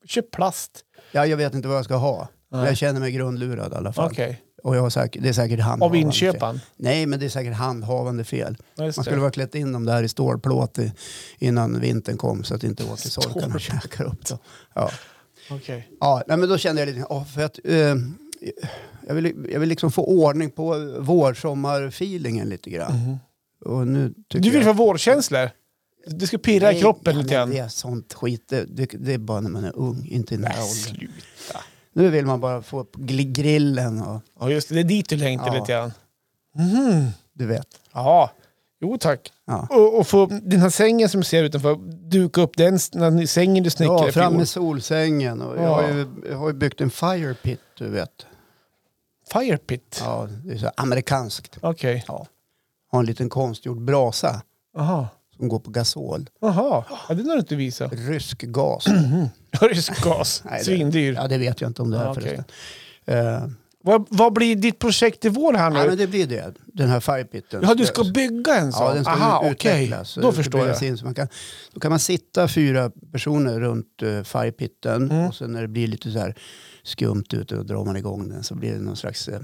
[0.07, 0.71] Köp plast.
[1.13, 2.29] Ja, jag vet inte vad jag ska ha.
[2.53, 2.67] Nej.
[2.67, 4.11] jag känner mig grundlurad i alla fall.
[4.13, 4.43] Okej.
[4.65, 6.07] Och jag säkert, det är säkert Av handhavande fel.
[6.07, 6.61] inköparen.
[6.77, 8.57] Nej, men det är säkert handhavande fel.
[8.75, 10.93] Ja, Man skulle ha klätt in dem där i stålplåt i,
[11.39, 14.39] innan vintern kom så att inte åkersorkarna käkar upp dem.
[14.75, 14.91] Ja.
[15.51, 15.89] Okej.
[16.01, 17.75] Ja, nej, men då kände jag lite, ja, för att eh,
[19.07, 22.93] jag, vill, jag vill liksom få ordning på vår-sommar-feelingen lite grann.
[22.99, 23.19] Mhm.
[23.65, 25.51] Och nu Du vill jag, få vårkänslor?
[26.07, 27.51] Det ska pirra i Nej, kroppen ja, lite grann.
[27.51, 30.37] Det är sånt skit, det, det, det är bara när man är ung, inte i
[30.37, 30.75] den här åldern.
[30.97, 31.61] sluta.
[31.95, 34.75] Nu vill man bara få upp grillen och Ja, just det.
[34.75, 35.55] Det är dit du längtar Ja.
[35.61, 35.93] lite grann.
[36.57, 37.09] Mhm.
[37.33, 37.67] du vet.
[37.93, 38.31] Ja.
[38.81, 39.33] Jo, tack.
[39.47, 39.67] Ja.
[39.71, 41.75] Och, och få den här sängen som ser utanför,
[42.11, 42.79] duka upp den
[43.17, 45.43] ni- sängen du snickrade Ja, fram med solsängen.
[45.43, 45.75] Och jag, Ja.
[45.75, 48.27] har ju, jag har ju byggt en fire pit, du vet.
[49.33, 50.01] Fire pit.
[50.05, 51.59] Ja, det är så amerikanskt.
[51.61, 52.05] Okej.
[52.09, 52.27] Ja.
[52.93, 54.43] Har en liten konstgjord brasa
[54.79, 55.09] Aha.
[55.37, 56.29] Som går på gasol.
[56.41, 57.93] Jaha, ja, det har du inte visat.
[57.93, 58.85] Rysk gas.
[59.61, 61.13] Rysk gas, Nej, det- svindyr.
[61.15, 62.23] Ja, det vet jag inte om det är okej.
[62.23, 62.45] förresten.
[63.07, 63.49] Eh,
[63.87, 65.79] Vad, vad blir ditt projekt i vår här nu?
[65.79, 66.55] ja, men det blir det.
[66.67, 67.63] Den här firepitten.
[67.63, 68.87] Ja, du ska bygga en sån?
[68.87, 70.11] Ja, den ska Aha, utvecklas.
[70.11, 70.83] Så Då förstår jag.
[70.83, 71.29] In, så man kan,
[71.73, 75.27] då kan man sitta fyra personer runt uh, firepitten Mm.
[75.29, 76.35] och sen när det blir lite så här
[76.83, 79.35] skumt ute och drar man igång den så blir det någon slags uh,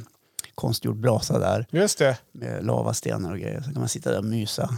[0.60, 2.16] konstgjord brasa där Just det.
[2.32, 3.60] med lavastenar och grejer.
[3.60, 4.70] Så kan man sitta där och mysa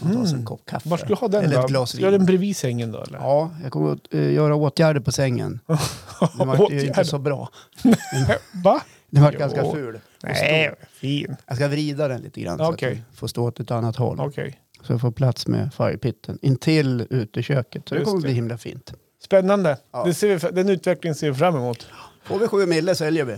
[0.00, 0.88] och ta sig en kopp kaffe.
[0.88, 1.60] Var ska du ha den Eller då?
[1.60, 3.18] ett glas Ska du ha den bredvid sängen då eller?
[3.18, 5.60] Ja, jag kommer att eh, göra åtgärder på sängen.
[6.38, 7.48] Den var ju inte så bra.
[8.64, 8.80] Va?
[9.10, 10.00] Den var ganska ful.
[10.22, 11.36] Nej, fin.
[11.46, 12.88] Jag ska vrida den lite grann så Okej.
[12.92, 14.20] att den får stå åt ett annat håll.
[14.20, 14.60] Okej.
[14.82, 17.88] Så jag får plats med firepitten intill uteköket.
[17.88, 18.26] Så det Just kommer det.
[18.26, 18.92] bli himla fint.
[19.24, 19.78] Spännande.
[19.92, 20.04] Ja.
[20.04, 21.86] Det ser vi, den utvecklingen ser vi fram emot.
[22.24, 23.36] Får vi sju mille säljer vi.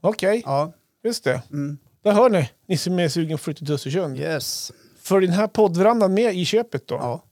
[0.00, 0.72] Okej, Ja.
[1.06, 1.42] Just det.
[1.52, 1.78] Mm.
[2.02, 4.18] Där hör ni, ni som är sugen på att flytta till Östersund.
[4.18, 4.72] Yes.
[5.02, 6.94] För den här poddverandan med i köpet då?
[6.94, 7.22] Ja.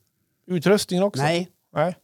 [0.46, 1.22] Utrustningen också?
[1.22, 1.96] Nej, Nej.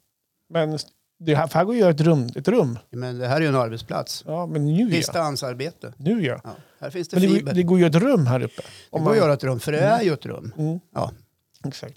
[0.50, 0.78] Men
[1.18, 2.28] det här, för här går ju ett rum.
[2.36, 2.78] Ett rum.
[2.90, 4.24] men det här är ju en arbetsplats.
[4.26, 4.88] Ja, men nu ja.
[4.88, 5.92] Distansarbete.
[5.96, 6.40] Nu ja.
[6.44, 6.50] Ja.
[6.80, 7.40] Här finns det Men det, fiber.
[7.42, 8.62] går- Det, det går ju ett rum här uppe.
[8.90, 10.52] Om går man- göra ett rum, för det är ju ett rum.
[10.58, 11.10] Mm, Ja.
[11.66, 11.94] exakt.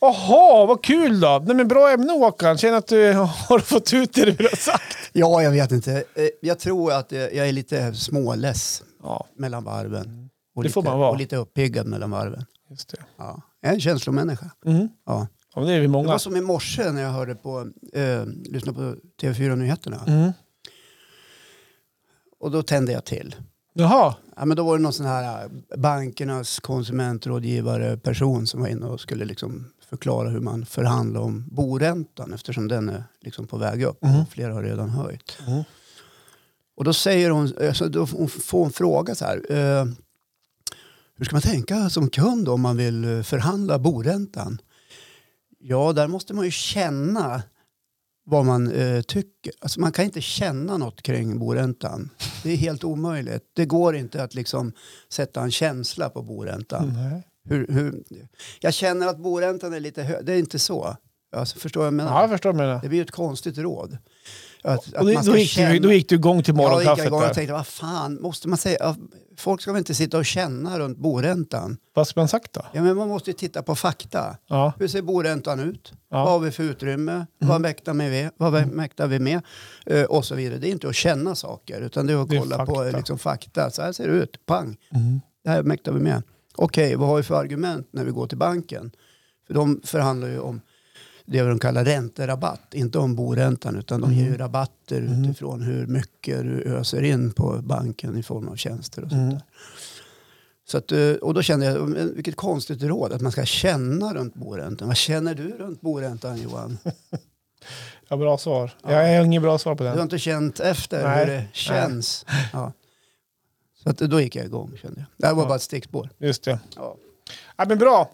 [0.00, 1.42] Jaha, vad kul då!
[1.46, 2.58] Nej, men bra ämne Håkan.
[2.58, 4.96] Känner att du har fått ut det du vill ha sagt.
[5.12, 5.92] ja, jag vet inte.
[5.92, 10.30] Eh, Jag tror att eh, jag är lite småless Ja, mellan varven.
[10.54, 11.10] Och Det lite, får man vara.
[11.10, 12.44] Och lite uppiggad mellan varven.
[12.70, 12.96] just det.
[13.16, 13.42] Ja.
[13.60, 14.50] Jag är en känslomänniska.
[14.66, 14.88] Mm.
[15.06, 15.26] Ja.
[15.54, 16.08] Ja, det är vi Det många.
[16.08, 17.60] var som i morse när jag hörde på,
[17.92, 20.00] eh, lyssnade på TV4-nyheterna.
[20.06, 20.32] Mm.
[22.40, 23.36] Och då tände jag till.
[23.72, 28.68] Jaha, Ja, men då var det någon sån här eh, bankernas konsumentrådgivare person som var
[28.68, 33.56] inne och skulle liksom förklara hur man förhandlar om boräntan eftersom den är liksom på
[33.58, 33.98] väg upp.
[34.02, 35.38] Och Flera har redan höjt.
[35.48, 35.64] Mhm.
[36.76, 39.42] Och då säger hon, alltså då får hon fråga så här.
[39.50, 39.86] Eh,
[41.16, 44.58] hur ska man tänka som kund om man vill eh, förhandla boräntan?
[45.58, 47.42] Ja, där måste man ju känna
[48.26, 49.52] vad man eh, tycker.
[49.60, 52.10] Alltså man kan inte känna något kring boräntan.
[52.42, 53.42] Det är helt omöjligt.
[53.52, 54.72] Det går inte att liksom
[55.08, 56.96] sätta en känsla på boräntan.
[57.44, 58.02] Hur, hur,
[58.60, 60.26] jag känner att boräntan är lite hög.
[60.26, 60.96] Det är inte så.
[61.36, 62.10] Alltså, förstår jag menar?
[62.10, 62.82] Ja, jag förstår menar.
[62.82, 63.98] Det blir ju ett konstigt råd.
[64.64, 66.68] Att, att Och det, man då, gick du, då gick du igång till Ja, gick
[66.68, 67.34] jag morgonkaffet igång och där.
[67.34, 68.76] tänkte, vad fan, måste man säga?
[68.80, 68.96] ja,
[69.36, 71.76] Folk ska väl inte sitta och känna runt boräntan?
[71.94, 72.60] Vad ska man sagt då?
[72.72, 74.36] Ja, men man måste ju titta på fakta.
[74.48, 74.72] Ja.
[74.78, 75.92] Hur ser boräntan ut?
[76.10, 76.16] Ja.
[76.16, 76.24] Mm.
[76.24, 77.26] Vad har vi för utrymme?
[77.38, 78.30] Vad, mäktar vi med?
[78.36, 79.40] vad mäktar vi med?
[79.86, 80.58] Eh, och så vidare.
[80.58, 82.96] Det är inte att känna saker utan det är att Det är kolla på fakta.
[82.98, 83.70] liksom, fakta.
[83.70, 84.46] Så här ser det ut.
[84.46, 84.76] Pang!
[84.94, 85.20] Mm.
[85.44, 86.22] Det här mäktar vi med.
[86.56, 88.90] Okej, vad har vi för argument när vi går till banken?
[89.46, 90.60] För de förhandlar ju om
[91.26, 95.24] det de kallar ränterabatt, inte om boräntan utan de ger ju rabatter Mm.
[95.24, 99.30] utifrån hur mycket du öser in på banken i form av tjänster och sånt Mm.
[99.34, 99.42] där.
[100.66, 104.34] Så att, eh, och då kände jag, vilket konstigt råd att man ska känna runt
[104.34, 104.88] boräntan.
[104.88, 106.78] Vad känner du runt boräntan Johan?
[108.08, 108.70] Ja, bra svar.
[108.82, 108.90] Ja.
[108.92, 110.02] Jag har inget bra svar på Du har den.
[110.02, 111.18] inte känt efter Nej.
[111.18, 112.26] hur det känns.
[112.52, 112.72] Ja.
[113.82, 115.06] Så att, då gick jag igång kände jag.
[115.16, 115.48] Det här var Ja.
[115.48, 116.10] bara ett stickspår.
[116.18, 116.58] Just det.
[116.76, 116.96] Ja.
[117.56, 118.10] Ja, men bra.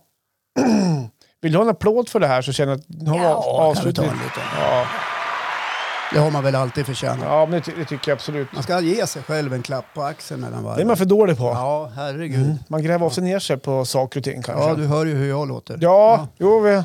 [1.43, 3.35] Vill du ha en applåd för det här så känner jag att nu har Ja,
[3.45, 4.05] avslutat.
[4.61, 4.87] Ja,
[6.13, 7.19] Det har man väl alltid förtjänat.
[7.25, 8.49] ja men det, ty- det tycker jag absolut.
[8.53, 10.77] Man ska ge sig själv en klapp på axeln mellan varven.
[10.77, 11.45] Det är man för dålig på.
[11.45, 12.45] Ja, herregud.
[12.45, 12.57] Mm.
[12.69, 14.65] Man gräver av sig ner sig på saker och ting kanske.
[14.69, 15.79] Ja, du hör ju hur jag låter.
[15.81, 16.83] Ja, jo, vi...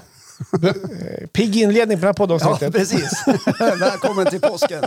[1.33, 2.73] Pigg inledning på det här Ja, poddavsnittet.
[2.73, 3.23] precis.
[3.79, 4.83] Välkommen till påsken.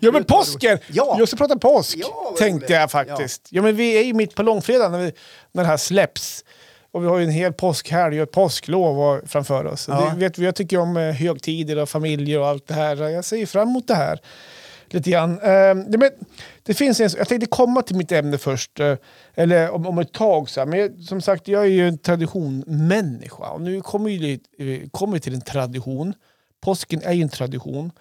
[0.00, 0.78] Ja, men påsken!
[0.88, 1.16] Ja.
[1.18, 3.48] Jag ska prata påsk, Ja, tänkte jag faktiskt.
[3.50, 3.62] Ja.
[3.62, 5.12] men vi är ju mitt på långfredagen när, vi,
[5.52, 6.44] när det här släpps.
[6.96, 9.88] Och vi har ju en hel påskhelg och ett påsklov framför oss.
[9.88, 10.12] Ja.
[10.14, 12.96] Det, vet jag tycker om eh, högtider och familjer och allt det här.
[12.96, 14.20] Jag ser fram emot det här.
[14.86, 15.40] Lite grann.
[15.40, 16.10] Eh, det,
[16.62, 18.94] det finns en, jag tänkte komma till mitt ämne först, eh,
[19.34, 20.48] eller om, om ett tag.
[20.48, 20.66] Så här.
[20.66, 23.50] Men jag, som sagt, jag är ju en traditionmänniska.
[23.50, 26.14] Och nu kommer vi eh, kommer till en tradition.
[26.60, 27.92] Påsken är ju en tradition.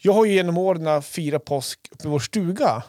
[0.00, 2.82] Jag har ju genom åren firat påsk uppe i vår stuga.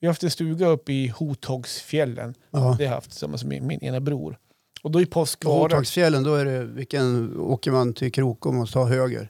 [0.00, 2.34] Vi har haft en stuga uppe i Hotogsfjällen.
[2.50, 2.58] Ja.
[2.58, 4.38] Det har jag haft tillsammans med min ena bror.
[4.84, 5.72] Och då är påsk På varit...
[5.72, 9.28] Hotagsfjällen, då är det, vilken åker man till Krokom och tar höger?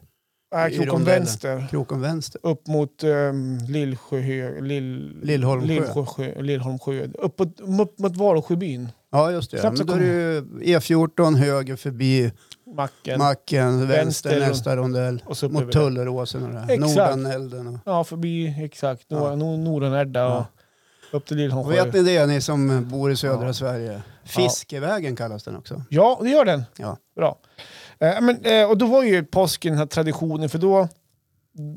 [0.55, 1.67] Äh, i Krokom vänster.
[1.69, 2.41] Krokom vänster.
[2.43, 5.67] Upp mot um, Lillsjö, Lill, Lillholmsjö.
[5.67, 7.07] Lillsjö, Lillholmsjö.
[7.19, 8.89] Uppåt, upp mot Valsjöbyn.
[9.11, 9.57] Ja, just det.
[9.59, 10.41] Snabbt Men då är det ju
[10.77, 12.31] E14 höger förbi
[12.75, 13.19] Macken.
[13.19, 14.39] macken, vänster, Vänster.
[14.49, 15.23] nästa rondell.
[15.25, 15.71] och så upp Mot.
[15.71, 16.59] Tulleråsen och det.
[16.59, 16.69] här.
[16.73, 16.95] Exakt.
[16.95, 17.67] Nordanelden.
[17.67, 17.79] Och.
[17.85, 19.05] Ja, förbi exakt.
[19.07, 19.17] Ja.
[19.17, 20.43] Nor- Nor- Nordanedda och
[21.11, 21.83] upp till Lillholmsjö.
[21.83, 23.53] vet ni det, ni som bor i södra Ja.
[23.53, 24.01] Sverige?
[24.25, 25.83] Fiskevägen kallas den också.
[25.89, 26.63] Ja, det gör den.
[26.77, 26.97] Ja.
[27.15, 27.37] Bra.
[27.99, 30.87] Eh, men, eh, och då var ju påsken den här traditionen, för då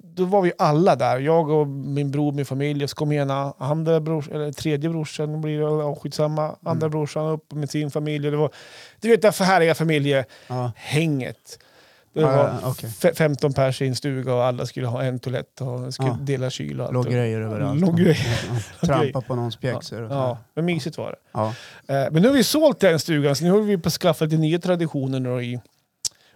[0.03, 1.19] då var vi alla där.
[1.19, 2.85] Jag och min bror, min familj.
[2.85, 6.57] Och så kom ena andra brors, eller tredje brorsan, blir det, skitsamma.
[6.63, 8.31] Andra brorsan upp med sin familj.
[8.31, 8.51] Det var,
[9.01, 11.59] du vet det här härliga familjehänget.
[11.59, 11.67] Ja.
[12.21, 12.91] Det var okej.
[12.91, 16.19] fe- 15 pers i en stuga och alla skulle ha en toalett och skulle Ja.
[16.21, 16.95] dela kyl och allt.
[16.95, 17.81] Låg grejer överallt.
[17.81, 18.27] Låg grejer.
[18.87, 20.03] Trampa på någons pjäxor.
[20.11, 21.17] Ja, men mysigt var det.
[21.33, 21.47] Ja.
[21.89, 24.41] Eh, Men nu har vi sålt den stugan, så nu har vi på skaffat lite
[24.41, 25.61] nya traditioner då i,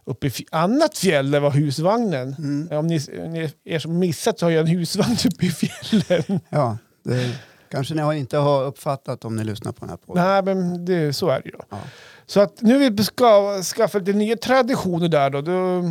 [0.05, 2.35] uppe i annat fjäll där var husvagnen.
[2.39, 2.79] Mm.
[2.79, 6.41] Om ni, ni er som missat så har jag en husvagn uppe i fjällen.
[6.49, 7.35] ja, det
[7.71, 10.25] kanske ni inte har uppfattat om ni lyssnar på den här podden.
[10.25, 11.55] Nej, men det, så är det ju.
[11.71, 11.79] Ja.
[12.31, 15.41] Så att nu har vi ska, skaffat lite nya traditioner där då.
[15.41, 15.83] Det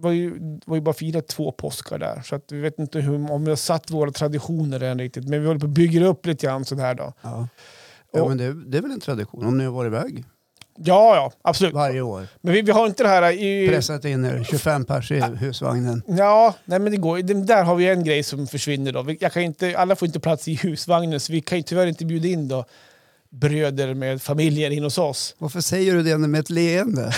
[0.00, 0.34] var ju,
[0.66, 2.22] var ju bara firat två påskar där.
[2.24, 5.28] Så att vi vet inte hur, om vi har satt våra traditioner än riktigt.
[5.28, 7.12] Men vi håller på att bygga upp lite grann sådär då.
[7.22, 7.48] Ja.
[8.12, 10.24] Ja, Och- men det, det är väl en tradition om ni har varit iväg
[10.78, 11.74] Ja, ja, absolut.
[11.74, 12.26] varje år.
[12.40, 13.68] Men vi, vi har inte det här i...
[13.68, 16.02] Pressat in er 25 pers i husvagnen.
[16.06, 17.18] Ja, nej men det går.
[17.18, 19.02] Det- Där har vi en grej som försvinner då.
[19.02, 21.86] Vi- Jag kan inte, alla får inte plats i husvagnen så vi kan ju tyvärr
[21.86, 22.64] inte bjuda in då
[23.40, 25.34] bröder med familjer in hos oss.
[25.38, 27.12] Varför säger du det med ett leende?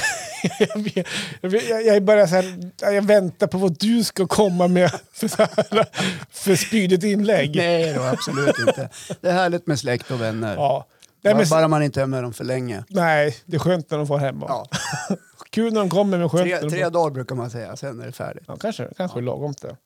[0.59, 1.05] jag,
[1.41, 5.37] jag, jag, bara så här, jag väntar på vad du ska komma med för, så
[5.37, 5.87] här,
[6.31, 7.57] för spydigt inlägg.
[7.57, 8.89] Nej då, absolut inte.
[9.21, 10.55] Det är härligt med släkt och vänner.
[10.55, 10.87] Ja.
[11.23, 12.85] Nej, men, bara man inte är med dem för länge.
[12.89, 14.39] nej, det är skönt när de får hem.
[14.41, 14.67] Ja.
[15.51, 16.91] Kul när de kommer men skönt när Tre, de tre får...
[16.91, 18.45] dagar brukar man säga, sen är det färdigt.
[18.47, 19.77] Ja, kanske, kanske lagom det.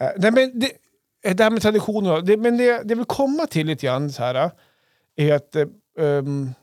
[0.00, 0.70] Eh, nej, men det,
[1.24, 4.22] eh, det här med traditioner, det, men det, det vill komma till lite grann så
[4.22, 4.50] här, eh,
[5.16, 5.56] är att
[5.98, 6.54] ehm,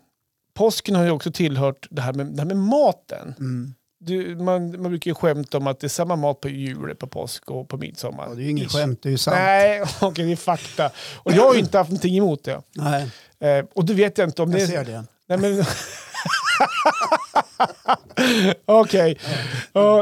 [0.53, 3.35] påsken har ju också tillhört det här med, det här med maten.
[3.39, 3.73] Mm.
[3.99, 7.07] Du, man, man brukar ju skämta om att det är samma mat på jul, på
[7.07, 8.27] påsk och på midsommar.
[8.29, 9.37] Ja, det är ju inget skämt, det är ju sant.
[9.39, 10.91] Nej, okej, det är fakta.
[11.15, 12.61] Och jag har ju inte haft någonting emot det.
[12.75, 15.03] Nej, Eh, och du vet jag inte om det jag ser det.
[15.27, 15.57] Nej, men...
[18.65, 19.17] Okej.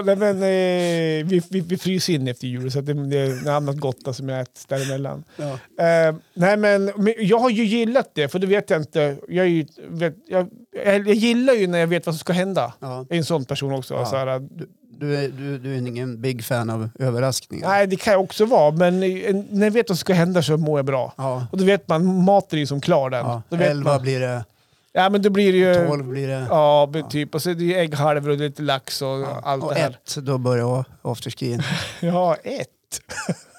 [0.05, 3.47] Nej, men, eh, vi, vi, vi fryser in efter jul så det, det är något
[3.47, 5.23] annat gott som jag äter däremellan.
[5.37, 5.51] Ja.
[5.85, 9.17] Eh, nej, men, men jag har ju gillat det, för det vet jag inte.
[9.27, 10.49] Jag, ju, vet, jag,
[10.85, 12.73] jag, jag gillar ju när jag vet vad som ska hända.
[12.79, 12.95] Ja.
[13.09, 13.93] Jag är en sån person också.
[13.93, 14.05] Ja.
[14.05, 14.67] Så här, Du,
[14.99, 17.67] du, är, du, du är ingen big fan av överraskningar?
[17.67, 20.43] nej, det kan jag också vara, men eh, när jag vet vad som ska hända
[20.43, 21.13] så mår jag bra.
[21.17, 21.47] Ja.
[21.51, 23.25] Och då vet man, maten är ju som klar den.
[23.25, 23.41] Ja.
[23.49, 24.45] 11 man, blir det,
[24.95, 25.87] ja, men då blir det ju...
[25.87, 26.47] 12 blir det.
[26.49, 27.35] Ja, men typ.
[27.35, 29.41] Och så är det ju ägghalvor och lite lax och Ja.
[29.43, 29.89] allt och det här.
[29.89, 31.61] ett, då börjar afterskin.
[32.01, 32.69] Ja, ett.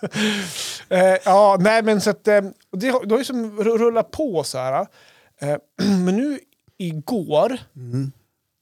[0.89, 2.53] eh, ja, nej men så att eh, det
[3.05, 4.87] det har ju som ru- rullat på så här.
[5.41, 5.57] Eh,
[6.05, 6.39] men nu
[6.79, 8.13] igår Mm.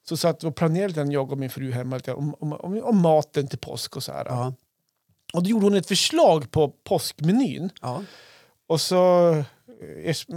[0.08, 3.48] så satt och planerade jag och min fru hemma lite om, om, om, om maten
[3.48, 4.24] till påsk och så här.
[4.28, 4.52] Ja.
[5.32, 7.70] Och då gjorde hon ett förslag på påskmenyn.
[7.82, 8.02] Ja.
[8.66, 9.34] Och så,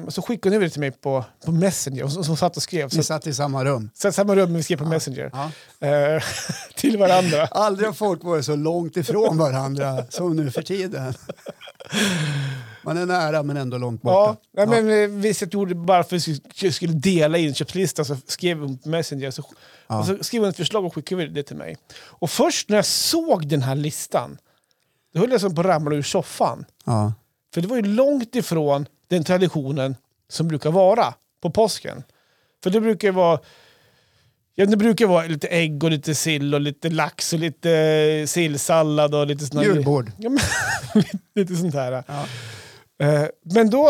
[0.10, 2.08] så skickade hon över det till mig på, på Messenger.
[2.08, 2.90] Så, så satt och skrev.
[2.90, 3.90] Så, Ni satt i samma rum.
[3.94, 5.32] så samma rum, men vi skrev på Messenger.
[5.34, 5.88] Ja.
[5.88, 6.24] Eh,
[6.76, 7.46] till varandra.
[7.52, 11.14] Aldrig har folk varit så långt ifrån varandra som nu för tiden.
[12.84, 14.66] Man är nära men ändå långt Ja, borta.
[14.68, 16.28] nej, men eh, vi satt gjorde bara för att
[16.62, 19.32] vi skulle dela inköpslistan så skrev hon på Messenger.
[19.32, 19.44] Så,
[19.88, 20.06] Ja.
[20.06, 21.78] så skrev hon ett förslag och skickade det till mig.
[21.98, 24.38] Och först när jag såg den här listan,
[25.14, 26.66] då höll jag som på att ramla ur soffan.
[26.86, 27.14] Ja.
[27.54, 29.96] För det var ju långt ifrån den traditionen
[30.30, 32.04] som brukar vara på påsken.
[32.64, 33.40] För det brukar vara
[34.60, 38.26] Ja, det brukar vara lite ägg och lite sill och lite lax och lite eh,
[38.26, 40.12] sillsallad och lite såna Julbord.
[40.18, 40.40] Ja, men,
[41.36, 42.04] lite sånt här.
[42.08, 42.26] Ja.
[43.06, 43.90] Eh, men då,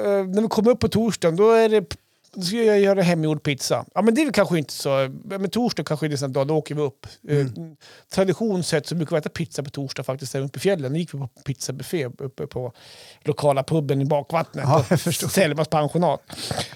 [0.00, 1.96] eh, när vi kommer upp på torsdagen, då är det
[2.32, 3.84] då ska jag göra hemgjord pizza.
[3.94, 5.08] Ja, men det är väl kanske inte så...
[5.24, 7.06] Men torsdag kanske är det sån dag, då åker vi upp.
[7.28, 7.76] Mm.
[8.10, 10.92] Traditionssett så brukar vi äta pizza på torsdag faktiskt, även uppe i fjällen.
[10.92, 12.72] Då gick vi på pizzabuffé uppe på
[13.20, 14.64] lokala puben i bakvattnet.
[14.68, 15.12] Ja, på.
[15.12, 16.22] Selmas pensionat.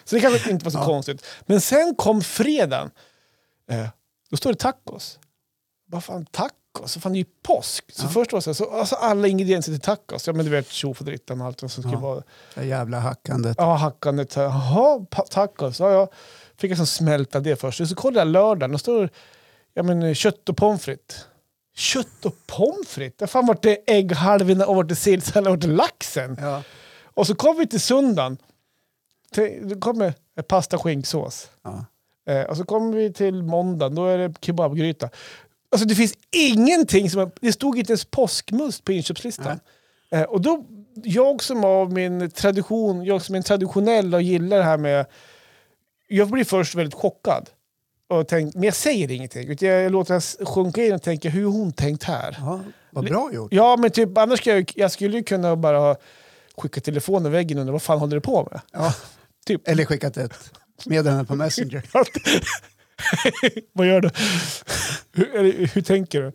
[0.04, 0.84] Så det kanske inte var så Ja.
[0.84, 1.26] konstigt.
[1.46, 2.90] Men sen kom fredagen.
[3.70, 3.86] Eh,
[4.30, 5.18] då står det tacos.
[5.86, 6.26] Vad fan
[6.72, 6.92] tacos?
[6.92, 7.84] Så fan det är ju påsk.
[7.92, 8.08] Så Ja.
[8.08, 10.26] först var det så, här, så alltså alla ingredienser till tacos.
[10.26, 11.98] Ja men du vet tjofaderittan och allt som ska Ja.
[11.98, 12.22] vara.
[12.54, 13.54] Det jävla hackandet.
[13.58, 14.36] Ja, hackandet.
[14.36, 15.80] Jaha, tacos.
[15.80, 16.08] Ja, ja.
[16.56, 17.88] Fick jag som smälta det först.
[17.88, 19.08] Så kollade jag lördagen och står
[19.74, 21.26] ja, men, kött och pommes frites.
[21.74, 23.30] Kött och pommes frites?
[23.30, 26.36] Fan vart det ägghalvorna och vart det sillsallad och vart det laxen?
[26.40, 26.62] Ja.
[27.14, 28.36] Och så kom vi till söndagen.
[29.62, 30.14] Då kommer
[30.48, 31.50] pasta skinksås.
[31.62, 31.84] Ja.
[32.32, 35.08] Eh, och så kommer vi till måndagen, då är det kebabgryta.
[35.72, 37.30] Alltså det finns ingenting som...
[37.40, 39.60] Det stod inte ens påskmust på inköpslistan.
[40.10, 44.56] Eh, och då, jag som av min tradition, jag som är en traditionell och gillar
[44.58, 45.06] det här med...
[46.08, 47.50] Jag blir först väldigt chockad.
[48.08, 49.48] Och tänk, men jag säger ingenting.
[49.48, 52.36] utan Jag låter det sjunka in och tänka, hur har hon tänkt här?
[52.40, 53.52] ja, vad bra gjort.
[53.52, 55.96] Ja, men typ, annars skulle jag, jag skulle ju kunna bara
[56.56, 58.60] skicka telefonen i väggen och undra vad fan håller du på med?
[58.72, 58.94] Ja.
[59.46, 59.68] Typ.
[59.68, 60.50] Eller skickat ett
[60.86, 61.82] meddelande på Messenger.
[63.72, 64.10] Vad gör du?
[65.12, 66.32] hur, hur tänker du?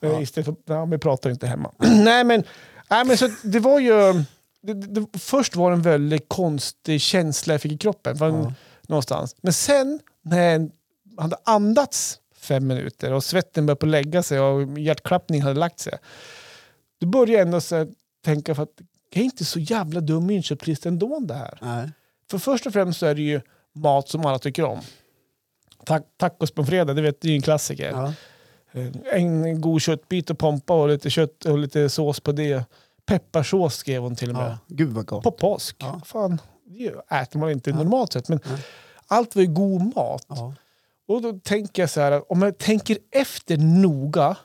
[0.00, 0.08] Ja.
[0.08, 0.20] Ja.
[0.20, 1.72] Istället för, ja, vi pratar inte hemma.
[1.78, 2.44] nej, men,
[2.90, 4.24] nej, men så det var ju...
[4.62, 8.16] Det, det, först var det en väldigt konstig känsla jag fick i kroppen.
[8.16, 8.52] För Ja.
[8.82, 9.36] någonstans.
[9.40, 10.70] Men sen när jag
[11.22, 15.98] hade andats fem minuter och svetten började på lägga sig och hjärtklappningen hade lagt sig.
[17.00, 17.88] Då började jag ändå så här
[18.24, 18.72] tänka för att
[19.10, 21.58] jag är inte så jävla dum inköpslista ändå det här.
[21.62, 21.90] Nej.
[22.30, 23.40] För först och främst så är det ju
[23.74, 24.80] mat som alla tycker om.
[25.86, 27.90] Ta tacos på fredag, det vet det är en klassiker.
[27.90, 28.12] Ja.
[28.72, 32.64] Eh, En god köttbit och pompa och lite kött och lite sås på det.
[33.06, 34.50] Pepparsås skrev hon till och med.
[34.50, 34.58] Ja.
[34.66, 35.22] Gud vad gott.
[35.24, 35.76] På påsk.
[35.78, 36.00] Ja.
[36.04, 37.76] Fan, det äter man inte Ja.
[37.76, 38.28] normalt sett.
[38.28, 38.58] Men Nej.
[39.06, 40.24] allt var ju god mat.
[40.28, 40.54] Ja.
[41.08, 44.36] Och då tänker jag så här, att om jag tänker efter noga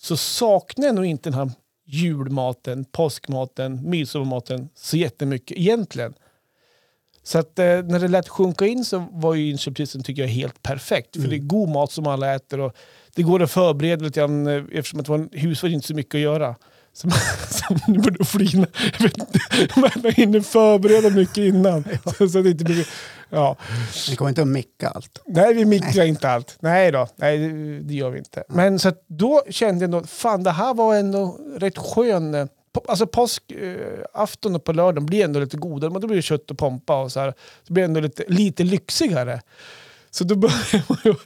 [0.00, 1.50] så saknar jag nog inte den här
[1.86, 6.14] julmaten, påskmaten, midsommarmaten så jättemycket egentligen.
[7.28, 10.62] Så att eh, när det lät sjunka in så var ju inköpslistan tycker jag helt
[10.62, 11.12] perfekt.
[11.12, 11.30] För Mm.
[11.30, 12.76] det är god mat som alla äter och
[13.14, 16.20] det går att förbereda lite grann eh, eftersom att vår husvagn inte så mycket att
[16.20, 16.54] göra.
[17.88, 18.66] Nu börjar du flina.
[18.98, 19.40] Jag vet inte,
[19.80, 21.84] man hinner förbereda mycket innan.
[22.18, 22.86] Så, så det inte blir,
[23.30, 23.56] ja.
[24.10, 25.22] Ni kommer inte att micka allt.
[25.26, 26.56] Nej, vi mikrar inte allt.
[26.60, 28.44] Nej då, nej, det, det gör vi inte.
[28.48, 32.48] Men så att då kände jag ändå, fan det här var ändå rätt skön...
[32.84, 36.50] eh, Alltså påskafton och på lördagen blir ändå lite godare, men då blir det kött
[36.50, 37.34] och pompa och så här.
[37.66, 39.40] Det blir ändå lite, lite lyxigare.
[40.10, 41.16] Så då började man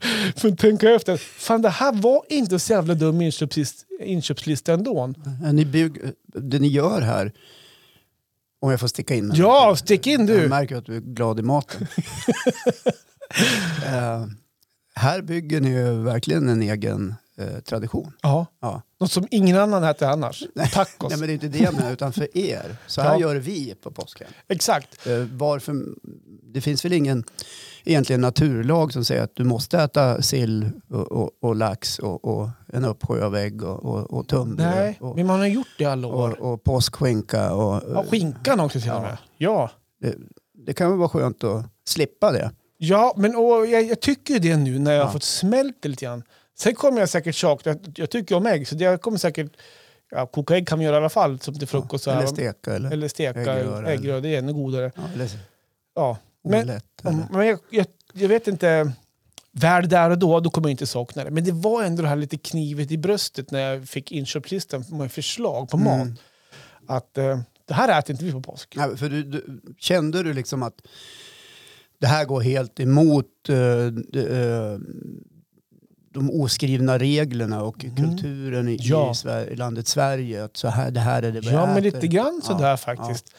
[0.51, 1.17] ju tänka efter.
[1.17, 5.13] Fan det här var inte så jävla dum inköpslist, inköpslista ändå.
[5.45, 7.33] Eh, Ni bygg, det ni gör här,
[8.61, 9.33] om jag får sticka in.
[9.35, 10.49] Ja, stick in Jag du!
[10.49, 11.87] märker att du är glad i maten.
[13.87, 14.27] Eh,
[14.95, 18.13] här bygger ni ju verkligen en egen eh, tradition.
[18.23, 18.83] Ja, Ja.
[19.01, 20.45] något som ingen annan äter annars.
[20.73, 21.11] Tacos.
[21.11, 22.77] Nej, men det är inte det jag menar, utan för er.
[22.87, 23.21] Så här Ja.
[23.21, 24.27] gör vi på påsken.
[24.49, 25.07] Exakt.
[25.07, 25.77] Eh, varför,
[26.53, 27.25] det finns väl ingen
[27.85, 32.49] egentligen naturlag som säger att du måste äta sill och, och, och lax och, och
[32.73, 36.09] en uppsjö av ägg och, och, tunnbröd Nej, och, men man har gjort det alla
[36.09, 36.41] år.
[36.43, 37.53] och, och påskskinka.
[37.55, 39.17] Och, Ja, skinkan också till och med.
[39.39, 39.71] Ja.
[40.01, 40.15] det,
[40.67, 42.51] det kan väl vara skönt att slippa det.
[42.79, 45.05] Ja, men och jag, jag tycker ju det nu när jag Ja.
[45.05, 46.23] har fått smält lite grann.
[46.59, 49.53] Sen kommer jag säkert sakna, jag tycker om ägg, så jag kommer säkert,
[50.11, 52.07] ja, koka ägg kan man göra i alla fall som till frukost.
[52.07, 52.75] här, eller steka.
[52.75, 54.93] Eller, eller steka äggröra, äggröra, det är ännu godare.
[54.97, 55.29] ja, eller
[55.95, 56.19] Ja.
[56.45, 56.85] Men, omelett.
[57.05, 58.93] eller- men jag, jag, jag vet inte,
[59.53, 61.31] väl där och då, då kommer jag inte sakna det.
[61.31, 65.13] Men det var ändå det här lite knivet i bröstet när jag fick inköpslistan med
[65.13, 66.03] förslag på mat.
[66.03, 66.17] Mm.
[66.87, 68.75] Att eh, det här äter inte vi på påsk.
[68.77, 70.75] Nej, för du, du, kände du liksom att
[71.99, 74.79] det här går helt emot de, eh,
[76.13, 77.97] de oskrivna reglerna och Mm.
[77.97, 79.15] kulturen i, Ja.
[79.51, 80.45] i, landet Sverige?
[80.45, 81.81] Att så här, det här är det vi Ja, men äter.
[81.83, 83.35] lite grann Ja, sådär faktiskt.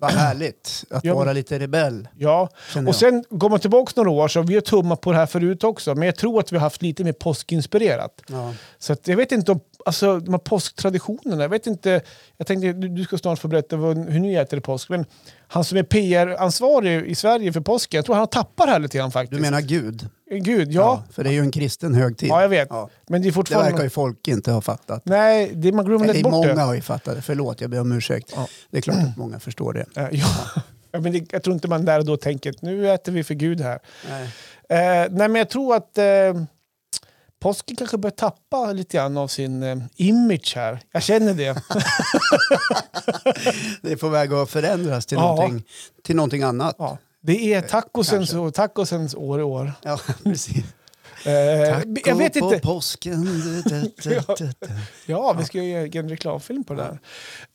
[0.00, 2.08] Vad härligt att Ja, men- vara lite rebell.
[2.18, 2.48] Ja,
[2.86, 5.64] Och sen går man tillbaka några år så vi har tummat på det här förut
[5.64, 5.94] också.
[5.94, 8.22] Men jag tror att vi har haft lite mer påskinspirerat.
[8.28, 8.54] ja.
[8.78, 11.42] Så jag vet inte om alltså, de här påsktraditionerna.
[11.42, 12.00] Jag vet inte.
[12.36, 14.88] Jag tänkte du, du ska snart få berätta vad, hur ni äter påsk.
[14.88, 15.04] Men
[15.48, 17.98] han som är PR-ansvarig i Sverige för påsken.
[17.98, 19.36] Jag tror han det här lite grann faktiskt.
[19.38, 20.08] Du menar Gud?
[20.30, 21.02] Gud, ja.
[21.12, 22.28] För det är ju en kristen högtid.
[22.28, 22.68] Ja, jag vet.
[22.70, 22.88] Ja.
[23.08, 23.70] Men det är Det fortfarande...
[23.70, 25.02] verkar ju folk inte ha fattat.
[25.04, 26.60] Nej, det, man glömmer lätt bort många det.
[26.60, 27.22] har ju fattat det.
[27.22, 28.32] Förlåt, jag ber om ursäkt.
[28.36, 28.46] Ja.
[28.70, 29.86] Det är klart att många förstår det.
[29.96, 30.62] Eh, Ja.
[30.94, 33.24] Ja, men det, jag tror inte man där och då tänker att nu äter vi
[33.24, 33.78] för Gud här.
[34.10, 34.22] Nej.
[34.68, 36.04] Eh, nej, men jag tror att eh,
[37.42, 40.80] påsken kanske börjar tappa lite grann av sin eh, image här.
[40.92, 41.62] Jag känner det.
[43.82, 45.34] Det är på väg att förändras till, Ja.
[45.34, 45.64] någonting,
[46.02, 46.74] till någonting annat.
[46.78, 46.98] Ja.
[47.20, 48.56] Det är tacosens, Kanske.
[48.56, 49.72] tacosens år i år.
[49.82, 50.64] Ja, precis.
[51.24, 51.32] Eh,
[52.04, 52.58] jag vet på inte.
[52.58, 53.24] påsken.
[54.02, 54.20] Du.
[55.06, 56.98] Ja, vi ska ju göra en reklamfilm på det här.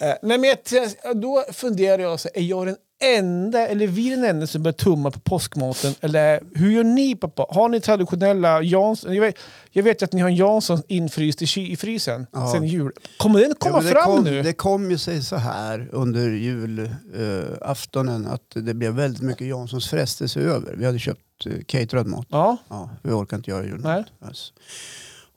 [0.09, 4.23] Eh, nej, men jag, då funderar jag, så, är jag den enda, eller vi den
[4.23, 5.93] enda som börjar tumma på påskmaten?
[6.01, 7.15] Eller hur gör ni?
[7.15, 7.45] Pappa?
[7.49, 9.13] Har ni traditionella Jansson?
[9.15, 9.35] Jag vet,
[9.71, 12.51] jag vet att ni har en Jansson infryst i, i frysen Ja.
[12.53, 12.91] sen jul.
[13.17, 14.41] Kommer den Ja, komma det, fram kom, nu?
[14.43, 20.39] det kom ju sig så här under julaftonen att det blev väldigt mycket Janssons frestelse
[20.39, 20.75] över.
[20.75, 22.25] Vi hade köpt uh, caterad mat.
[22.29, 24.05] Ja, Ja, vi orkar inte göra julmat.
[24.21, 24.53] Alltså.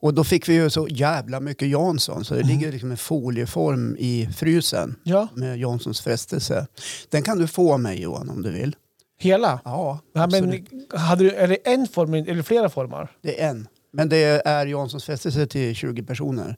[0.02, 2.52] Och då fick vi ju så jävla mycket Jansson så det Mm.
[2.52, 6.66] ligger liksom en folieform i frysen ja, med Janssons frestelse.
[7.08, 8.76] Den kan du få av mig Johan om du vill.
[9.18, 9.60] hela.
[9.64, 13.10] Ja, Ja, men, hade du, är det en form eller flera formar?
[13.22, 13.68] Det är en.
[13.92, 16.56] Men det är Janssons frestelse till 20 personer.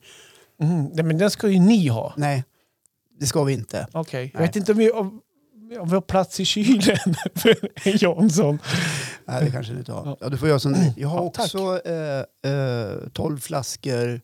[0.62, 2.14] Mm, men den ska ju ni ha.
[2.16, 2.44] Nej,
[3.20, 3.86] det ska vi inte.
[3.92, 4.30] Okej.
[4.32, 4.48] Jag Nej.
[4.48, 5.20] vet inte om vi, om
[5.84, 6.96] vi har plats i kylen
[7.34, 8.58] för en Jansson.
[9.24, 10.06] Nej, det kanske du inte har.
[10.06, 10.16] Ja.
[10.20, 14.20] Ja, du får göra som Jag har Ja, också eh, eh, 12 flaskor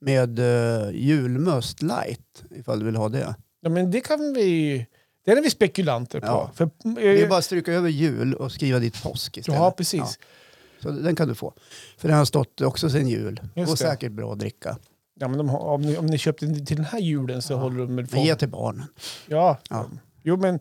[0.00, 3.34] med eh, julmust light, ifall du vill ha det.
[3.60, 4.86] Ja, men det kan vi...
[5.24, 6.26] Det är vi spekulanter på.
[6.26, 6.50] Ja.
[6.54, 9.58] För, Det är eh, bara att stryka över jul och skriva ditt påsk istället.
[9.60, 10.18] ja, precis.
[10.82, 11.52] Så den kan du få.
[11.98, 13.40] För den har stått också sedan jul.
[13.56, 13.84] Just och det.
[13.84, 14.76] säkert bra att dricka.
[15.20, 17.56] Ja, men har, om, ni, om ni köpte den till den här julen så Ja.
[17.56, 18.84] håller de med Men ge till barnen.
[19.26, 19.58] Ja.
[19.70, 19.86] Ja.
[20.22, 20.60] Jo, men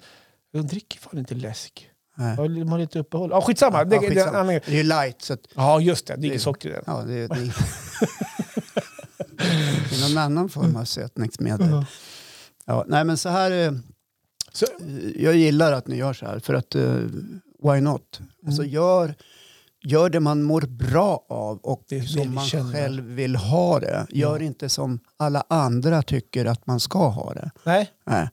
[0.52, 1.88] de dricker fan inte läsk.
[2.18, 2.36] Nej.
[2.38, 3.30] Ja, De har lite uppehåll.
[3.32, 3.78] Ja, skitsamma.
[3.78, 4.38] Ja, det, det, skitsamma.
[4.38, 6.16] anledningen- Det är ju light så att, ja, just det.
[6.16, 6.84] Det är inget Det- socker i den.
[6.88, 7.36] ja, det, det,
[9.90, 11.86] det är någon annan form av sötningsmedel.
[12.66, 13.72] Ja, nej men så här, eh,
[14.54, 14.66] Så,
[15.16, 16.94] jag gillar att ni gör så här för att eh,
[17.64, 18.20] why not?
[18.46, 18.74] Alltså Mm.
[18.74, 19.16] gör,
[19.84, 22.74] gör det man mår bra av och Det det som man känner.
[22.74, 24.06] själv vill ha det.
[24.10, 24.46] Gör Ja.
[24.46, 27.52] inte som alla andra tycker att man ska ha det.
[27.64, 27.90] nej.
[28.06, 28.30] Nej.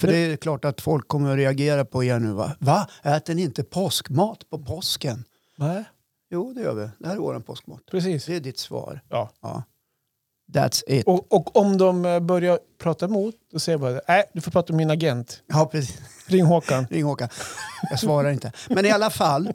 [0.00, 2.32] För det är klart att folk kommer att reagera på er nu.
[2.32, 2.52] Va?
[2.58, 2.88] va?
[3.02, 5.24] Äter ni inte påskmat på påsken?
[5.56, 5.84] nej.
[6.32, 6.88] Jo, det gör vi.
[6.98, 7.80] Det här är vår påskmat.
[7.90, 8.26] Precis.
[8.26, 9.00] Det är ditt svar.
[9.08, 9.30] Ja.
[9.40, 9.62] Ja.
[10.52, 11.06] That's it.
[11.06, 14.50] Och, och om de eh, börjar prata emot, då säger jag bara nej, du får
[14.50, 15.42] prata med min agent.
[15.46, 15.98] Ja, precis.
[16.26, 16.86] Ring Håkan.
[16.90, 17.28] Ring Håkan.
[17.90, 18.52] Jag svarar inte.
[18.68, 19.52] Men i alla fall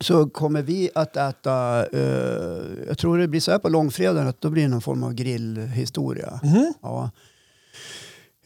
[0.00, 4.40] så kommer vi att äta, eh, jag tror det blir så här på långfredagen att
[4.40, 6.40] då blir det någon form av grillhistoria.
[6.42, 6.74] Mhm.
[6.82, 7.10] Ja.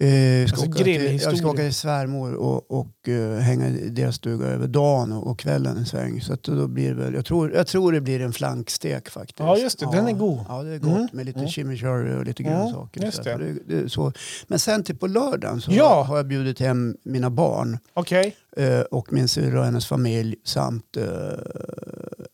[0.00, 3.88] Eh, jag, ska Alltså till, jag ska åka till svärmor och, och eh, hänga i
[3.88, 6.20] deras stuga över dagen och, och kvällen en sväng.
[6.20, 9.38] Så att då blir det väl, jag, tror, jag tror det blir en flankstek faktiskt.
[9.38, 9.88] Ja, just det.
[9.92, 10.40] Den är god.
[10.48, 11.08] Ja, det är gott Mm.
[11.12, 11.50] med lite Mm.
[11.50, 13.04] chimichurri och lite Mm, grönsaker.
[13.04, 13.36] just så, det.
[13.36, 14.12] Det, det så.
[14.46, 16.02] Men sen till på lördagen så Ja.
[16.02, 18.36] har jag bjudit hem mina barn Okej.
[18.56, 20.96] eh, och min syrra och hennes familj samt...
[20.96, 21.04] Eh,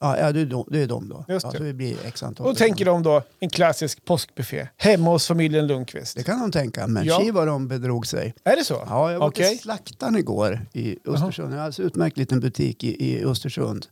[0.01, 1.25] ja, ja, det är de, det är de då.
[1.29, 1.59] Just Ja, det.
[1.59, 2.47] så det blir x antal.
[2.47, 4.69] Och tänker de då en klassisk påskbuffé.
[4.77, 6.17] Hemma hos familjen Lundqvist.
[6.17, 7.21] Det kan de tänka, men Ja.
[7.21, 8.35] tji vad de bedrog sig.
[8.45, 8.83] Är det så?
[8.89, 9.49] Ja, jag var Okej.
[9.51, 11.53] till Slaktaren igår i Östersund.
[11.53, 13.87] En alldeles utmärkt liten butik i, i Östersund.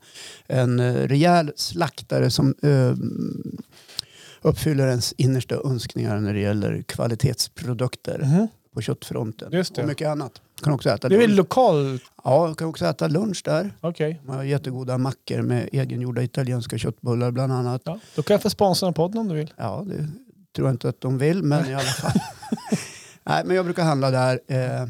[0.47, 2.93] En uh, rejäl slaktare som eh,
[4.43, 8.49] uppfyller ens innersta önskningar när det gäller kvalitetsprodukter Mhm.
[8.75, 9.65] på köttfronten.
[9.79, 10.41] Och mycket annat.
[10.63, 11.99] Kan också äta Det är väl lokal...
[12.25, 13.73] Ja, kan också äta lunch där.
[13.81, 14.21] Okej.
[14.25, 17.83] Man har jättegoda mackor med egengjorda italienska köttbullar bland annat.
[17.85, 17.99] Ja.
[18.15, 19.55] Då kan jag få sponsra podden om du vill.
[19.57, 20.09] Ja, det
[20.57, 22.13] tror jag inte att de vill, men i alla fall.
[23.25, 24.89] Nej, men jag brukar handla där eh,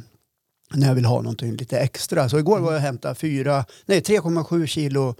[0.74, 2.28] när jag vill ha någonting lite extra.
[2.28, 5.14] Så igår var jag och hämtade fyra, nej 3,7 kilo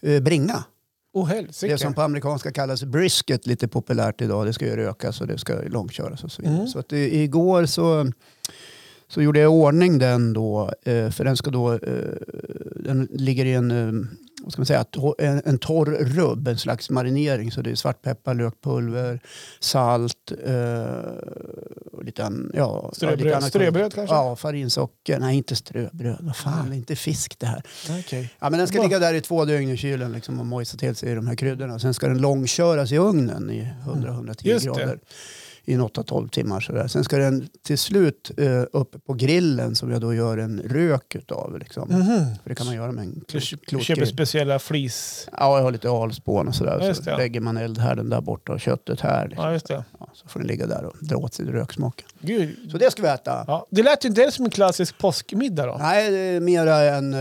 [0.00, 0.64] eh, bringa.
[1.12, 1.78] Oh Det helsike.
[1.78, 4.46] som på amerikanska kallas brisket, lite populärt idag.
[4.46, 6.56] Det ska ju rökas och det ska långköras och så vidare.
[6.56, 6.68] Mm.
[6.68, 8.12] Så att, eh, igår så,
[9.08, 11.78] så gjorde jag i ordning den då, eh, för den ska då, eh,
[12.76, 14.06] den ligger i en, eh,
[14.42, 14.84] vad ska man säga,
[15.18, 17.52] en, en torr rubb, en slags marinering.
[17.52, 19.20] Så det är svartpeppar, lökpulver,
[19.60, 20.32] salt
[21.92, 23.48] och lite, ja, Ströbröd- lite annat.
[23.48, 24.14] ströbröd kanske?
[24.16, 25.18] Ja, farinsocker.
[25.18, 26.16] Nej, inte ströbröd.
[26.20, 27.62] Vad fan, är inte fisk det här.
[28.00, 28.32] Okej.
[28.38, 28.84] Ja, men den ska Bra.
[28.86, 31.34] ligga där i två dygn i kylen liksom, och mojsa till sig i de här
[31.36, 31.78] kryddorna.
[31.78, 34.98] Sen ska den långköras i ugnen i 100-110 Just det.
[35.68, 36.60] I en 8-12 timmar.
[36.60, 36.86] Sådär.
[36.88, 41.14] Sen ska den till slut eh, upp på grillen som jag då gör en rök
[41.14, 41.58] utav.
[41.58, 41.88] Liksom.
[41.88, 42.04] Mhm.
[42.42, 45.28] För det kan man göra med en Du klot, köper speciella flis...
[45.38, 46.78] Ja, jag har lite alspån och sådär.
[46.82, 47.16] Ja, så det.
[47.16, 49.28] lägger man eldhärden där borta och köttet här.
[49.28, 49.44] Liksom.
[49.46, 49.84] Ja, just det.
[50.00, 52.06] Ja, så får den ligga där och dra åt sig röksmaken.
[52.20, 52.56] Gud.
[52.70, 53.44] Så det ska vi äta.
[53.46, 55.76] Ja, det lät ju inte som en klassisk påskmiddag då.
[55.80, 57.16] Nej, det är mera en,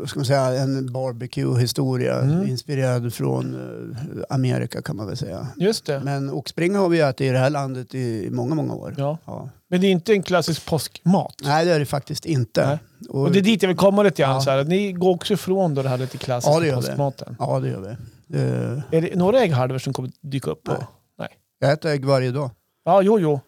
[0.00, 2.46] vad ska man säga, en barbecue-historia Mm.
[2.48, 5.46] inspirerad från eh, Amerika kan man väl säga.
[5.56, 6.00] Just det.
[6.04, 8.94] Men oxbringa har vi ätit i det här landet i många, många år.
[8.98, 9.18] Ja.
[9.24, 9.48] Ja.
[9.68, 11.34] Men det är inte en klassisk påskmat.
[11.42, 12.66] Nej, det är det faktiskt inte.
[12.66, 12.78] Nej.
[13.08, 14.34] Och, Och det är dit jag vill komma lite grann.
[14.34, 14.40] Ja.
[14.40, 14.64] Så här.
[14.64, 16.86] Ni går också ifrån då det här lite klassiska Ja, det gör vi.
[16.86, 17.36] påskmaten.
[17.38, 17.88] Ja, det gör vi.
[18.38, 20.62] Eh, Är det några ägghalvor som kommer dyka upp?
[20.64, 20.72] På?
[20.72, 20.80] Nej.
[21.18, 21.28] Nej.
[21.58, 22.50] jag äter ägg varje dag.
[22.84, 23.40] Ja, jo, jo.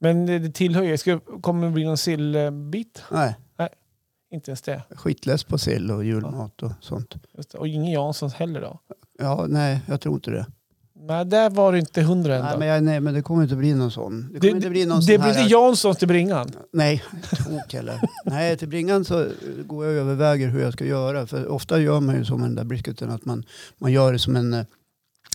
[0.00, 0.96] Men det det tillhör ju.
[0.98, 3.02] Ska, kommer det bli någon sillbit?
[3.10, 3.34] Nej,
[4.30, 4.82] Inte ens det.
[4.96, 7.14] skitless på sill och julmat och sånt.
[7.36, 7.58] Just det.
[7.58, 8.78] Och ingen Janssons heller då?
[9.18, 10.46] Ja, nej, jag tror inte det.
[11.06, 12.58] Nej, där var det inte hundra Nej ändå.
[12.58, 14.28] men, jag, nej, men det kommer inte bli någon sån.
[14.32, 16.50] Det det inte bli någon det blir inte Janssons till bringan.
[16.72, 17.02] Nej,
[17.44, 18.00] tok eller.
[18.24, 19.28] Nej, till bringan så
[19.66, 21.26] går jag och överväger hur jag ska göra.
[21.26, 23.44] För ofta gör man ju som den där brisketen att man,
[23.78, 24.64] man gör det som en, eh,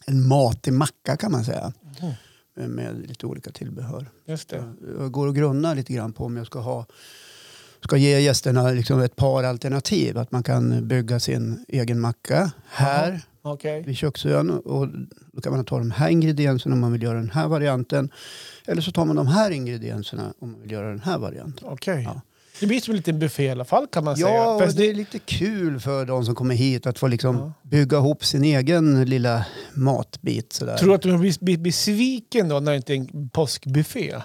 [0.06, 1.74] en matig macka kan man säga.
[2.02, 2.76] Mhm.
[2.76, 4.10] Med, lite olika tillbehör.
[4.26, 4.64] Just det.
[5.00, 6.86] Jag går och grunnar lite grann på om jag ska ha
[7.84, 10.18] ska ge gästerna liksom ett par alternativ.
[10.18, 13.84] Att man kan bygga sin egen macka här Okej.
[13.84, 14.50] vid köksön.
[14.50, 14.88] Och
[15.32, 18.10] då kan man ta de här ingredienserna om man vill göra den här varianten.
[18.68, 21.68] Eller så tar man de här ingredienserna om man vill göra den här varianten.
[21.68, 22.04] Okej.
[22.04, 22.22] Ja.
[22.60, 24.28] Det blir som en liten buffé i alla fall kan man säga.
[24.30, 27.36] Ja, och Fast det är lite kul för de som kommer hit att få liksom
[27.36, 27.54] Ja.
[27.64, 30.54] bygga ihop sin egen lilla matbit.
[30.54, 30.78] Sådär.
[30.78, 34.16] Tror du att du blir besviken då när det inte är en påskbuffé?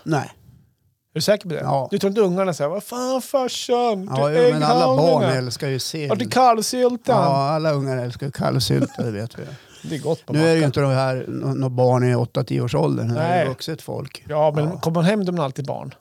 [1.15, 1.61] Är du säker på det?
[1.61, 1.89] Ja.
[1.91, 5.79] Du tror inte ungarna säger vad fan farsan, Ja, ja, men alla barn älskar ju
[5.79, 6.09] sill.
[6.09, 7.17] Vart är kallsyltan?
[7.25, 9.43] Ja, alla ungar älskar kallsylta, det vet vi.
[9.89, 10.67] Det är gott på Nu är det ju mackan.
[10.69, 13.15] inte de här, nå- några barn i 8-10 års åldern.
[13.15, 14.25] Det är ju vuxet folk.
[14.29, 14.79] Ja, men Ja.
[14.81, 15.95] kommer man hem då är man alltid barn.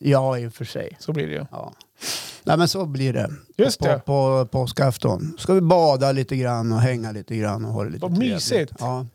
[0.00, 0.96] Ja, i och för sig.
[1.00, 1.46] Så blir det ju.
[1.50, 1.72] Ja.
[2.42, 3.30] Nej men så blir det.
[3.56, 3.98] Just på, det.
[4.06, 5.36] På påskafton.
[5.38, 8.34] Ska vi bada lite grann och hänga lite grann och ha det lite Vad trevligt.
[8.34, 8.72] mysigt.
[8.78, 9.06] Ja.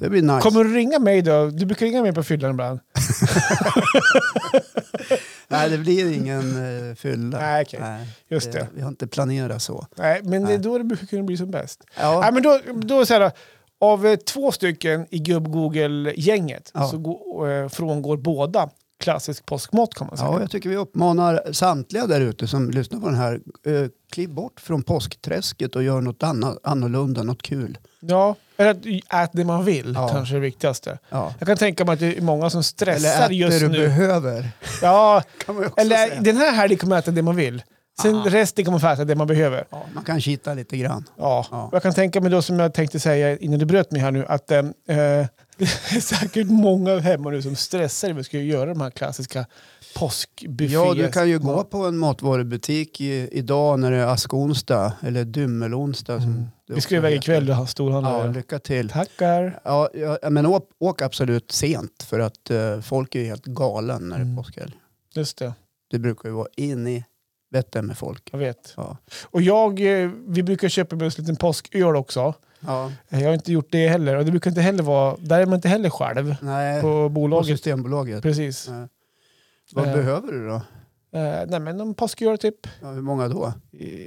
[0.00, 0.40] Det blir nice.
[0.40, 1.46] Kommer du ringa mig då?
[1.46, 2.80] Du brukar ringa mig på fyllan ibland.
[5.48, 7.38] Nej det blir ingen uh, fylla.
[7.38, 7.80] Nej, okej.
[8.28, 8.68] Just det.
[8.74, 9.86] Vi har inte planerat så.
[9.96, 10.54] Nej, men det Nej.
[10.54, 11.84] är då det brukar kunna bli som bäst.
[11.96, 12.20] Ja.
[12.20, 13.32] Nej, men då, då så här,
[13.80, 16.88] av eh, två stycken i gubb-google-gänget Ja.
[16.88, 18.70] så går, eh, frångår båda
[19.00, 20.30] klassisk påskmat kan man säga.
[20.30, 23.40] Ja, jag tycker vi uppmanar samtliga där ute som lyssnar på den här.
[23.66, 27.78] Uh, kliv bort från påskträsket och gör något annat, annorlunda, något kul.
[28.00, 28.76] Ja, eller att
[29.24, 30.08] ät det man vill, Ja.
[30.08, 30.98] kanske det viktigaste.
[31.10, 31.34] Ja.
[31.38, 33.78] Jag kan tänka mig att det är många som Eller stressar just du nu.
[33.78, 34.48] behöver.
[34.82, 36.20] Ja, Kan man ju också eller säga.
[36.20, 37.62] den här helgen kommer man äta det man vill.
[38.02, 38.24] Sen Ja.
[38.28, 39.64] resten kommer man få äta det man behöver.
[39.70, 41.04] Ja, man kan kitta lite grann.
[41.16, 41.46] Ja.
[41.50, 41.68] Ja.
[41.72, 44.26] Jag kan tänka mig då som jag tänkte säga innan du bröt mig här nu
[44.26, 44.62] att eh,
[45.90, 49.46] det är säkert många hemma nu som stressar att ska göra de här klassiska
[49.96, 50.72] påskbufféer.
[50.72, 55.24] Ja, du kan ju gå på en matvarubutik i, idag när det är askonsdag eller
[55.24, 56.14] dymmelonsdag.
[56.16, 56.44] Mm.
[56.66, 57.66] Vi ska iväg ikväll och ha
[58.26, 58.88] Ja, lycka till.
[58.88, 59.60] Tackar.
[59.64, 64.16] Ja, ja, men åk, åk absolut sent för att eh, folk är helt galen när
[64.16, 64.36] det är Mm.
[64.36, 64.72] påskhelg.
[65.14, 65.52] Just det,
[65.90, 67.04] Det brukar ju vara in i
[67.50, 68.28] vetten med folk.
[68.32, 68.72] jag vet.
[68.76, 68.96] Ja.
[69.24, 72.34] Och jag, eh, vi brukar köpa med oss en liten påsköl också.
[72.60, 74.16] Ja, Jag har inte gjort det heller.
[74.16, 77.08] Och det brukar inte heller vara, där är man inte heller själv nej, på på
[77.08, 77.46] bolaget.
[77.46, 78.22] Systembolaget.
[78.22, 78.68] Precis.
[78.68, 78.88] Nej.
[79.72, 79.94] Vad Eh.
[79.94, 80.54] behöver du då?
[81.18, 82.66] Eh, nej men en påsköl typ.
[82.82, 83.52] Ja, hur många då?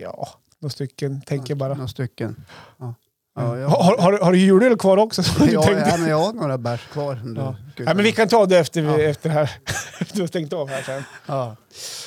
[0.02, 0.28] Ja,
[0.60, 1.74] några stycken tänker jag bara.
[1.74, 2.44] Några stycken.
[2.78, 2.94] Ja.
[3.36, 5.22] Ja, jag, Har, har, har du julöl kvar också?
[5.40, 7.20] ja, ja, men jag har några bärs kvar.
[7.36, 7.56] Ja.
[7.78, 9.10] Nej, men vi kan ta det efter, vi, Ja.
[9.10, 9.52] efter det här.
[10.14, 11.04] Du har stängt av här sen.
[11.26, 11.56] ja.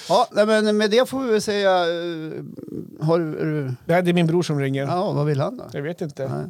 [0.09, 1.71] Ja, men med det får vi väl säga...
[1.71, 4.87] eh, Har du- Det här är min bror som ringer.
[4.87, 5.65] Ja, vad vill han då?
[5.73, 6.29] Jag vet inte.
[6.29, 6.45] Nej.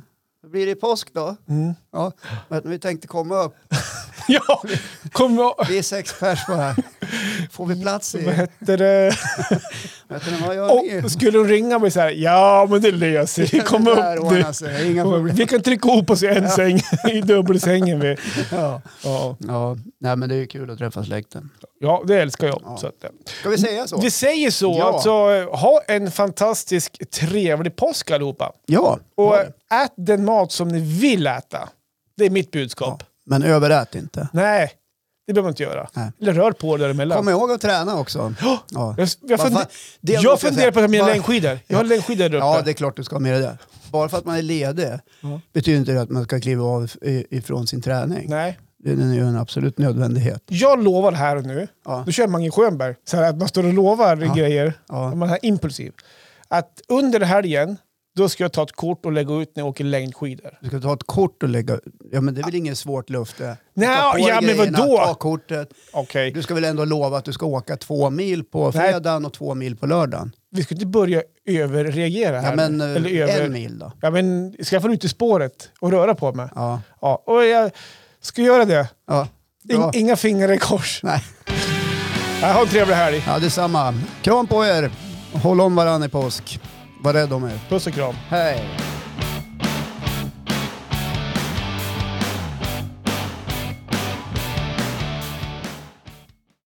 [0.50, 1.36] Blir det påsk då.
[1.48, 1.74] Mm.
[1.92, 2.12] Ja,
[2.48, 3.54] men vi tänkte komma upp.
[4.28, 4.62] Ja,
[5.12, 5.66] kom jag.
[5.68, 6.76] Vi är sex pers bara.
[7.50, 8.24] Får vi plats i...
[8.24, 9.16] Vad hette det?
[10.08, 13.48] Vet ni vad jag Och skulle hon ringa mig så här, ja men det löser
[13.52, 13.60] vi.
[13.66, 14.30] Kom upp.
[14.30, 14.54] Det.
[14.54, 14.90] sig.
[14.90, 15.36] Inga problem.
[15.36, 16.80] Vi kan trycka ihop oss i en säng,
[17.12, 18.00] i dubbelsängen.
[18.00, 18.16] Vi.
[18.52, 18.82] Ja.
[19.04, 19.36] Ja.
[19.38, 21.50] ja, nej men det är kul att träffa släkten.
[21.80, 22.62] ja, det älskar jag.
[22.64, 22.76] Ja.
[22.76, 23.04] Så att.
[23.40, 24.00] Ska vi säga så?
[24.00, 24.76] Vi säger så.
[24.78, 24.84] Ja.
[24.84, 25.10] Alltså,
[25.56, 28.52] ha en fantastisk trevlig påsk allihopa.
[28.66, 29.52] Ja, Och det.
[29.82, 31.68] Ät den mat som ni vill äta.
[32.16, 32.96] Det är mitt budskap.
[33.00, 33.06] ja.
[33.26, 34.28] men överät inte.
[34.32, 34.72] Nej,
[35.26, 35.88] det behöver man inte göra.
[35.92, 36.10] Nej.
[36.20, 37.18] Eller rör på det däremellan.
[37.18, 38.34] Kom ihåg att träna också.
[38.40, 38.58] Ja.
[38.70, 38.94] Ja.
[38.98, 39.66] Jag, jag, funder,
[40.00, 41.58] det jag funderar på att ta mina längdskidor.
[41.66, 42.46] Jag har längdskidor där uppe.
[42.46, 43.58] Ja, det är klart du ska ha med det där.
[43.92, 44.88] Bara för att man är ledig
[45.20, 45.40] Ja.
[45.52, 46.90] betyder inte det att man ska kliva av
[47.30, 48.26] ifrån sin träning.
[48.30, 48.58] Nej.
[48.78, 50.42] Det är ju en absolut nödvändighet.
[50.46, 51.68] Jag lovar här och nu.
[51.84, 52.02] Ja.
[52.06, 52.94] Då kör Mange Schönberg.
[53.04, 54.34] Så här att man står och lovar Ja.
[54.34, 54.72] grejer.
[54.88, 55.14] Ja.
[55.14, 55.92] Man är impulsiv.
[56.48, 57.76] Att under helgen,
[58.16, 60.58] då ska jag ta ett kort och lägga ut när jag åker längdskidor.
[60.60, 61.78] Du ska ta ett kort och lägga...
[62.12, 63.56] Ja, men det är väl inget svårt löfte?
[63.74, 64.96] Nej, på dig ja, men grejerna, vadå?
[64.96, 65.68] Ta kortet.
[65.92, 66.30] Okej.
[66.30, 68.92] Du ska väl ändå lova att du ska åka två mil på Nej.
[68.92, 70.32] fredagen och två mil på lördagen?
[70.50, 72.50] Vi ska inte börja överreagera här.
[72.50, 73.40] Ja, men eh, Eller över...
[73.44, 73.92] en mil då?
[74.00, 76.48] Ja, men ska jag få ut i spåret och röra på mig?
[76.54, 76.80] Ja.
[77.00, 77.70] Ja, och jag
[78.20, 78.88] ska göra det.
[79.06, 79.28] ja.
[79.68, 81.00] In, inga fingrar i kors.
[81.02, 81.22] Nej.
[82.42, 83.24] Ha en trevlig helg.
[83.26, 83.94] Ja, detsamma.
[84.22, 84.90] Kram på er.
[85.32, 86.60] Håll om varandra i påsk.
[87.04, 87.58] Var rädd om er.
[87.68, 88.14] Puss och kram.
[88.28, 88.93] Hej!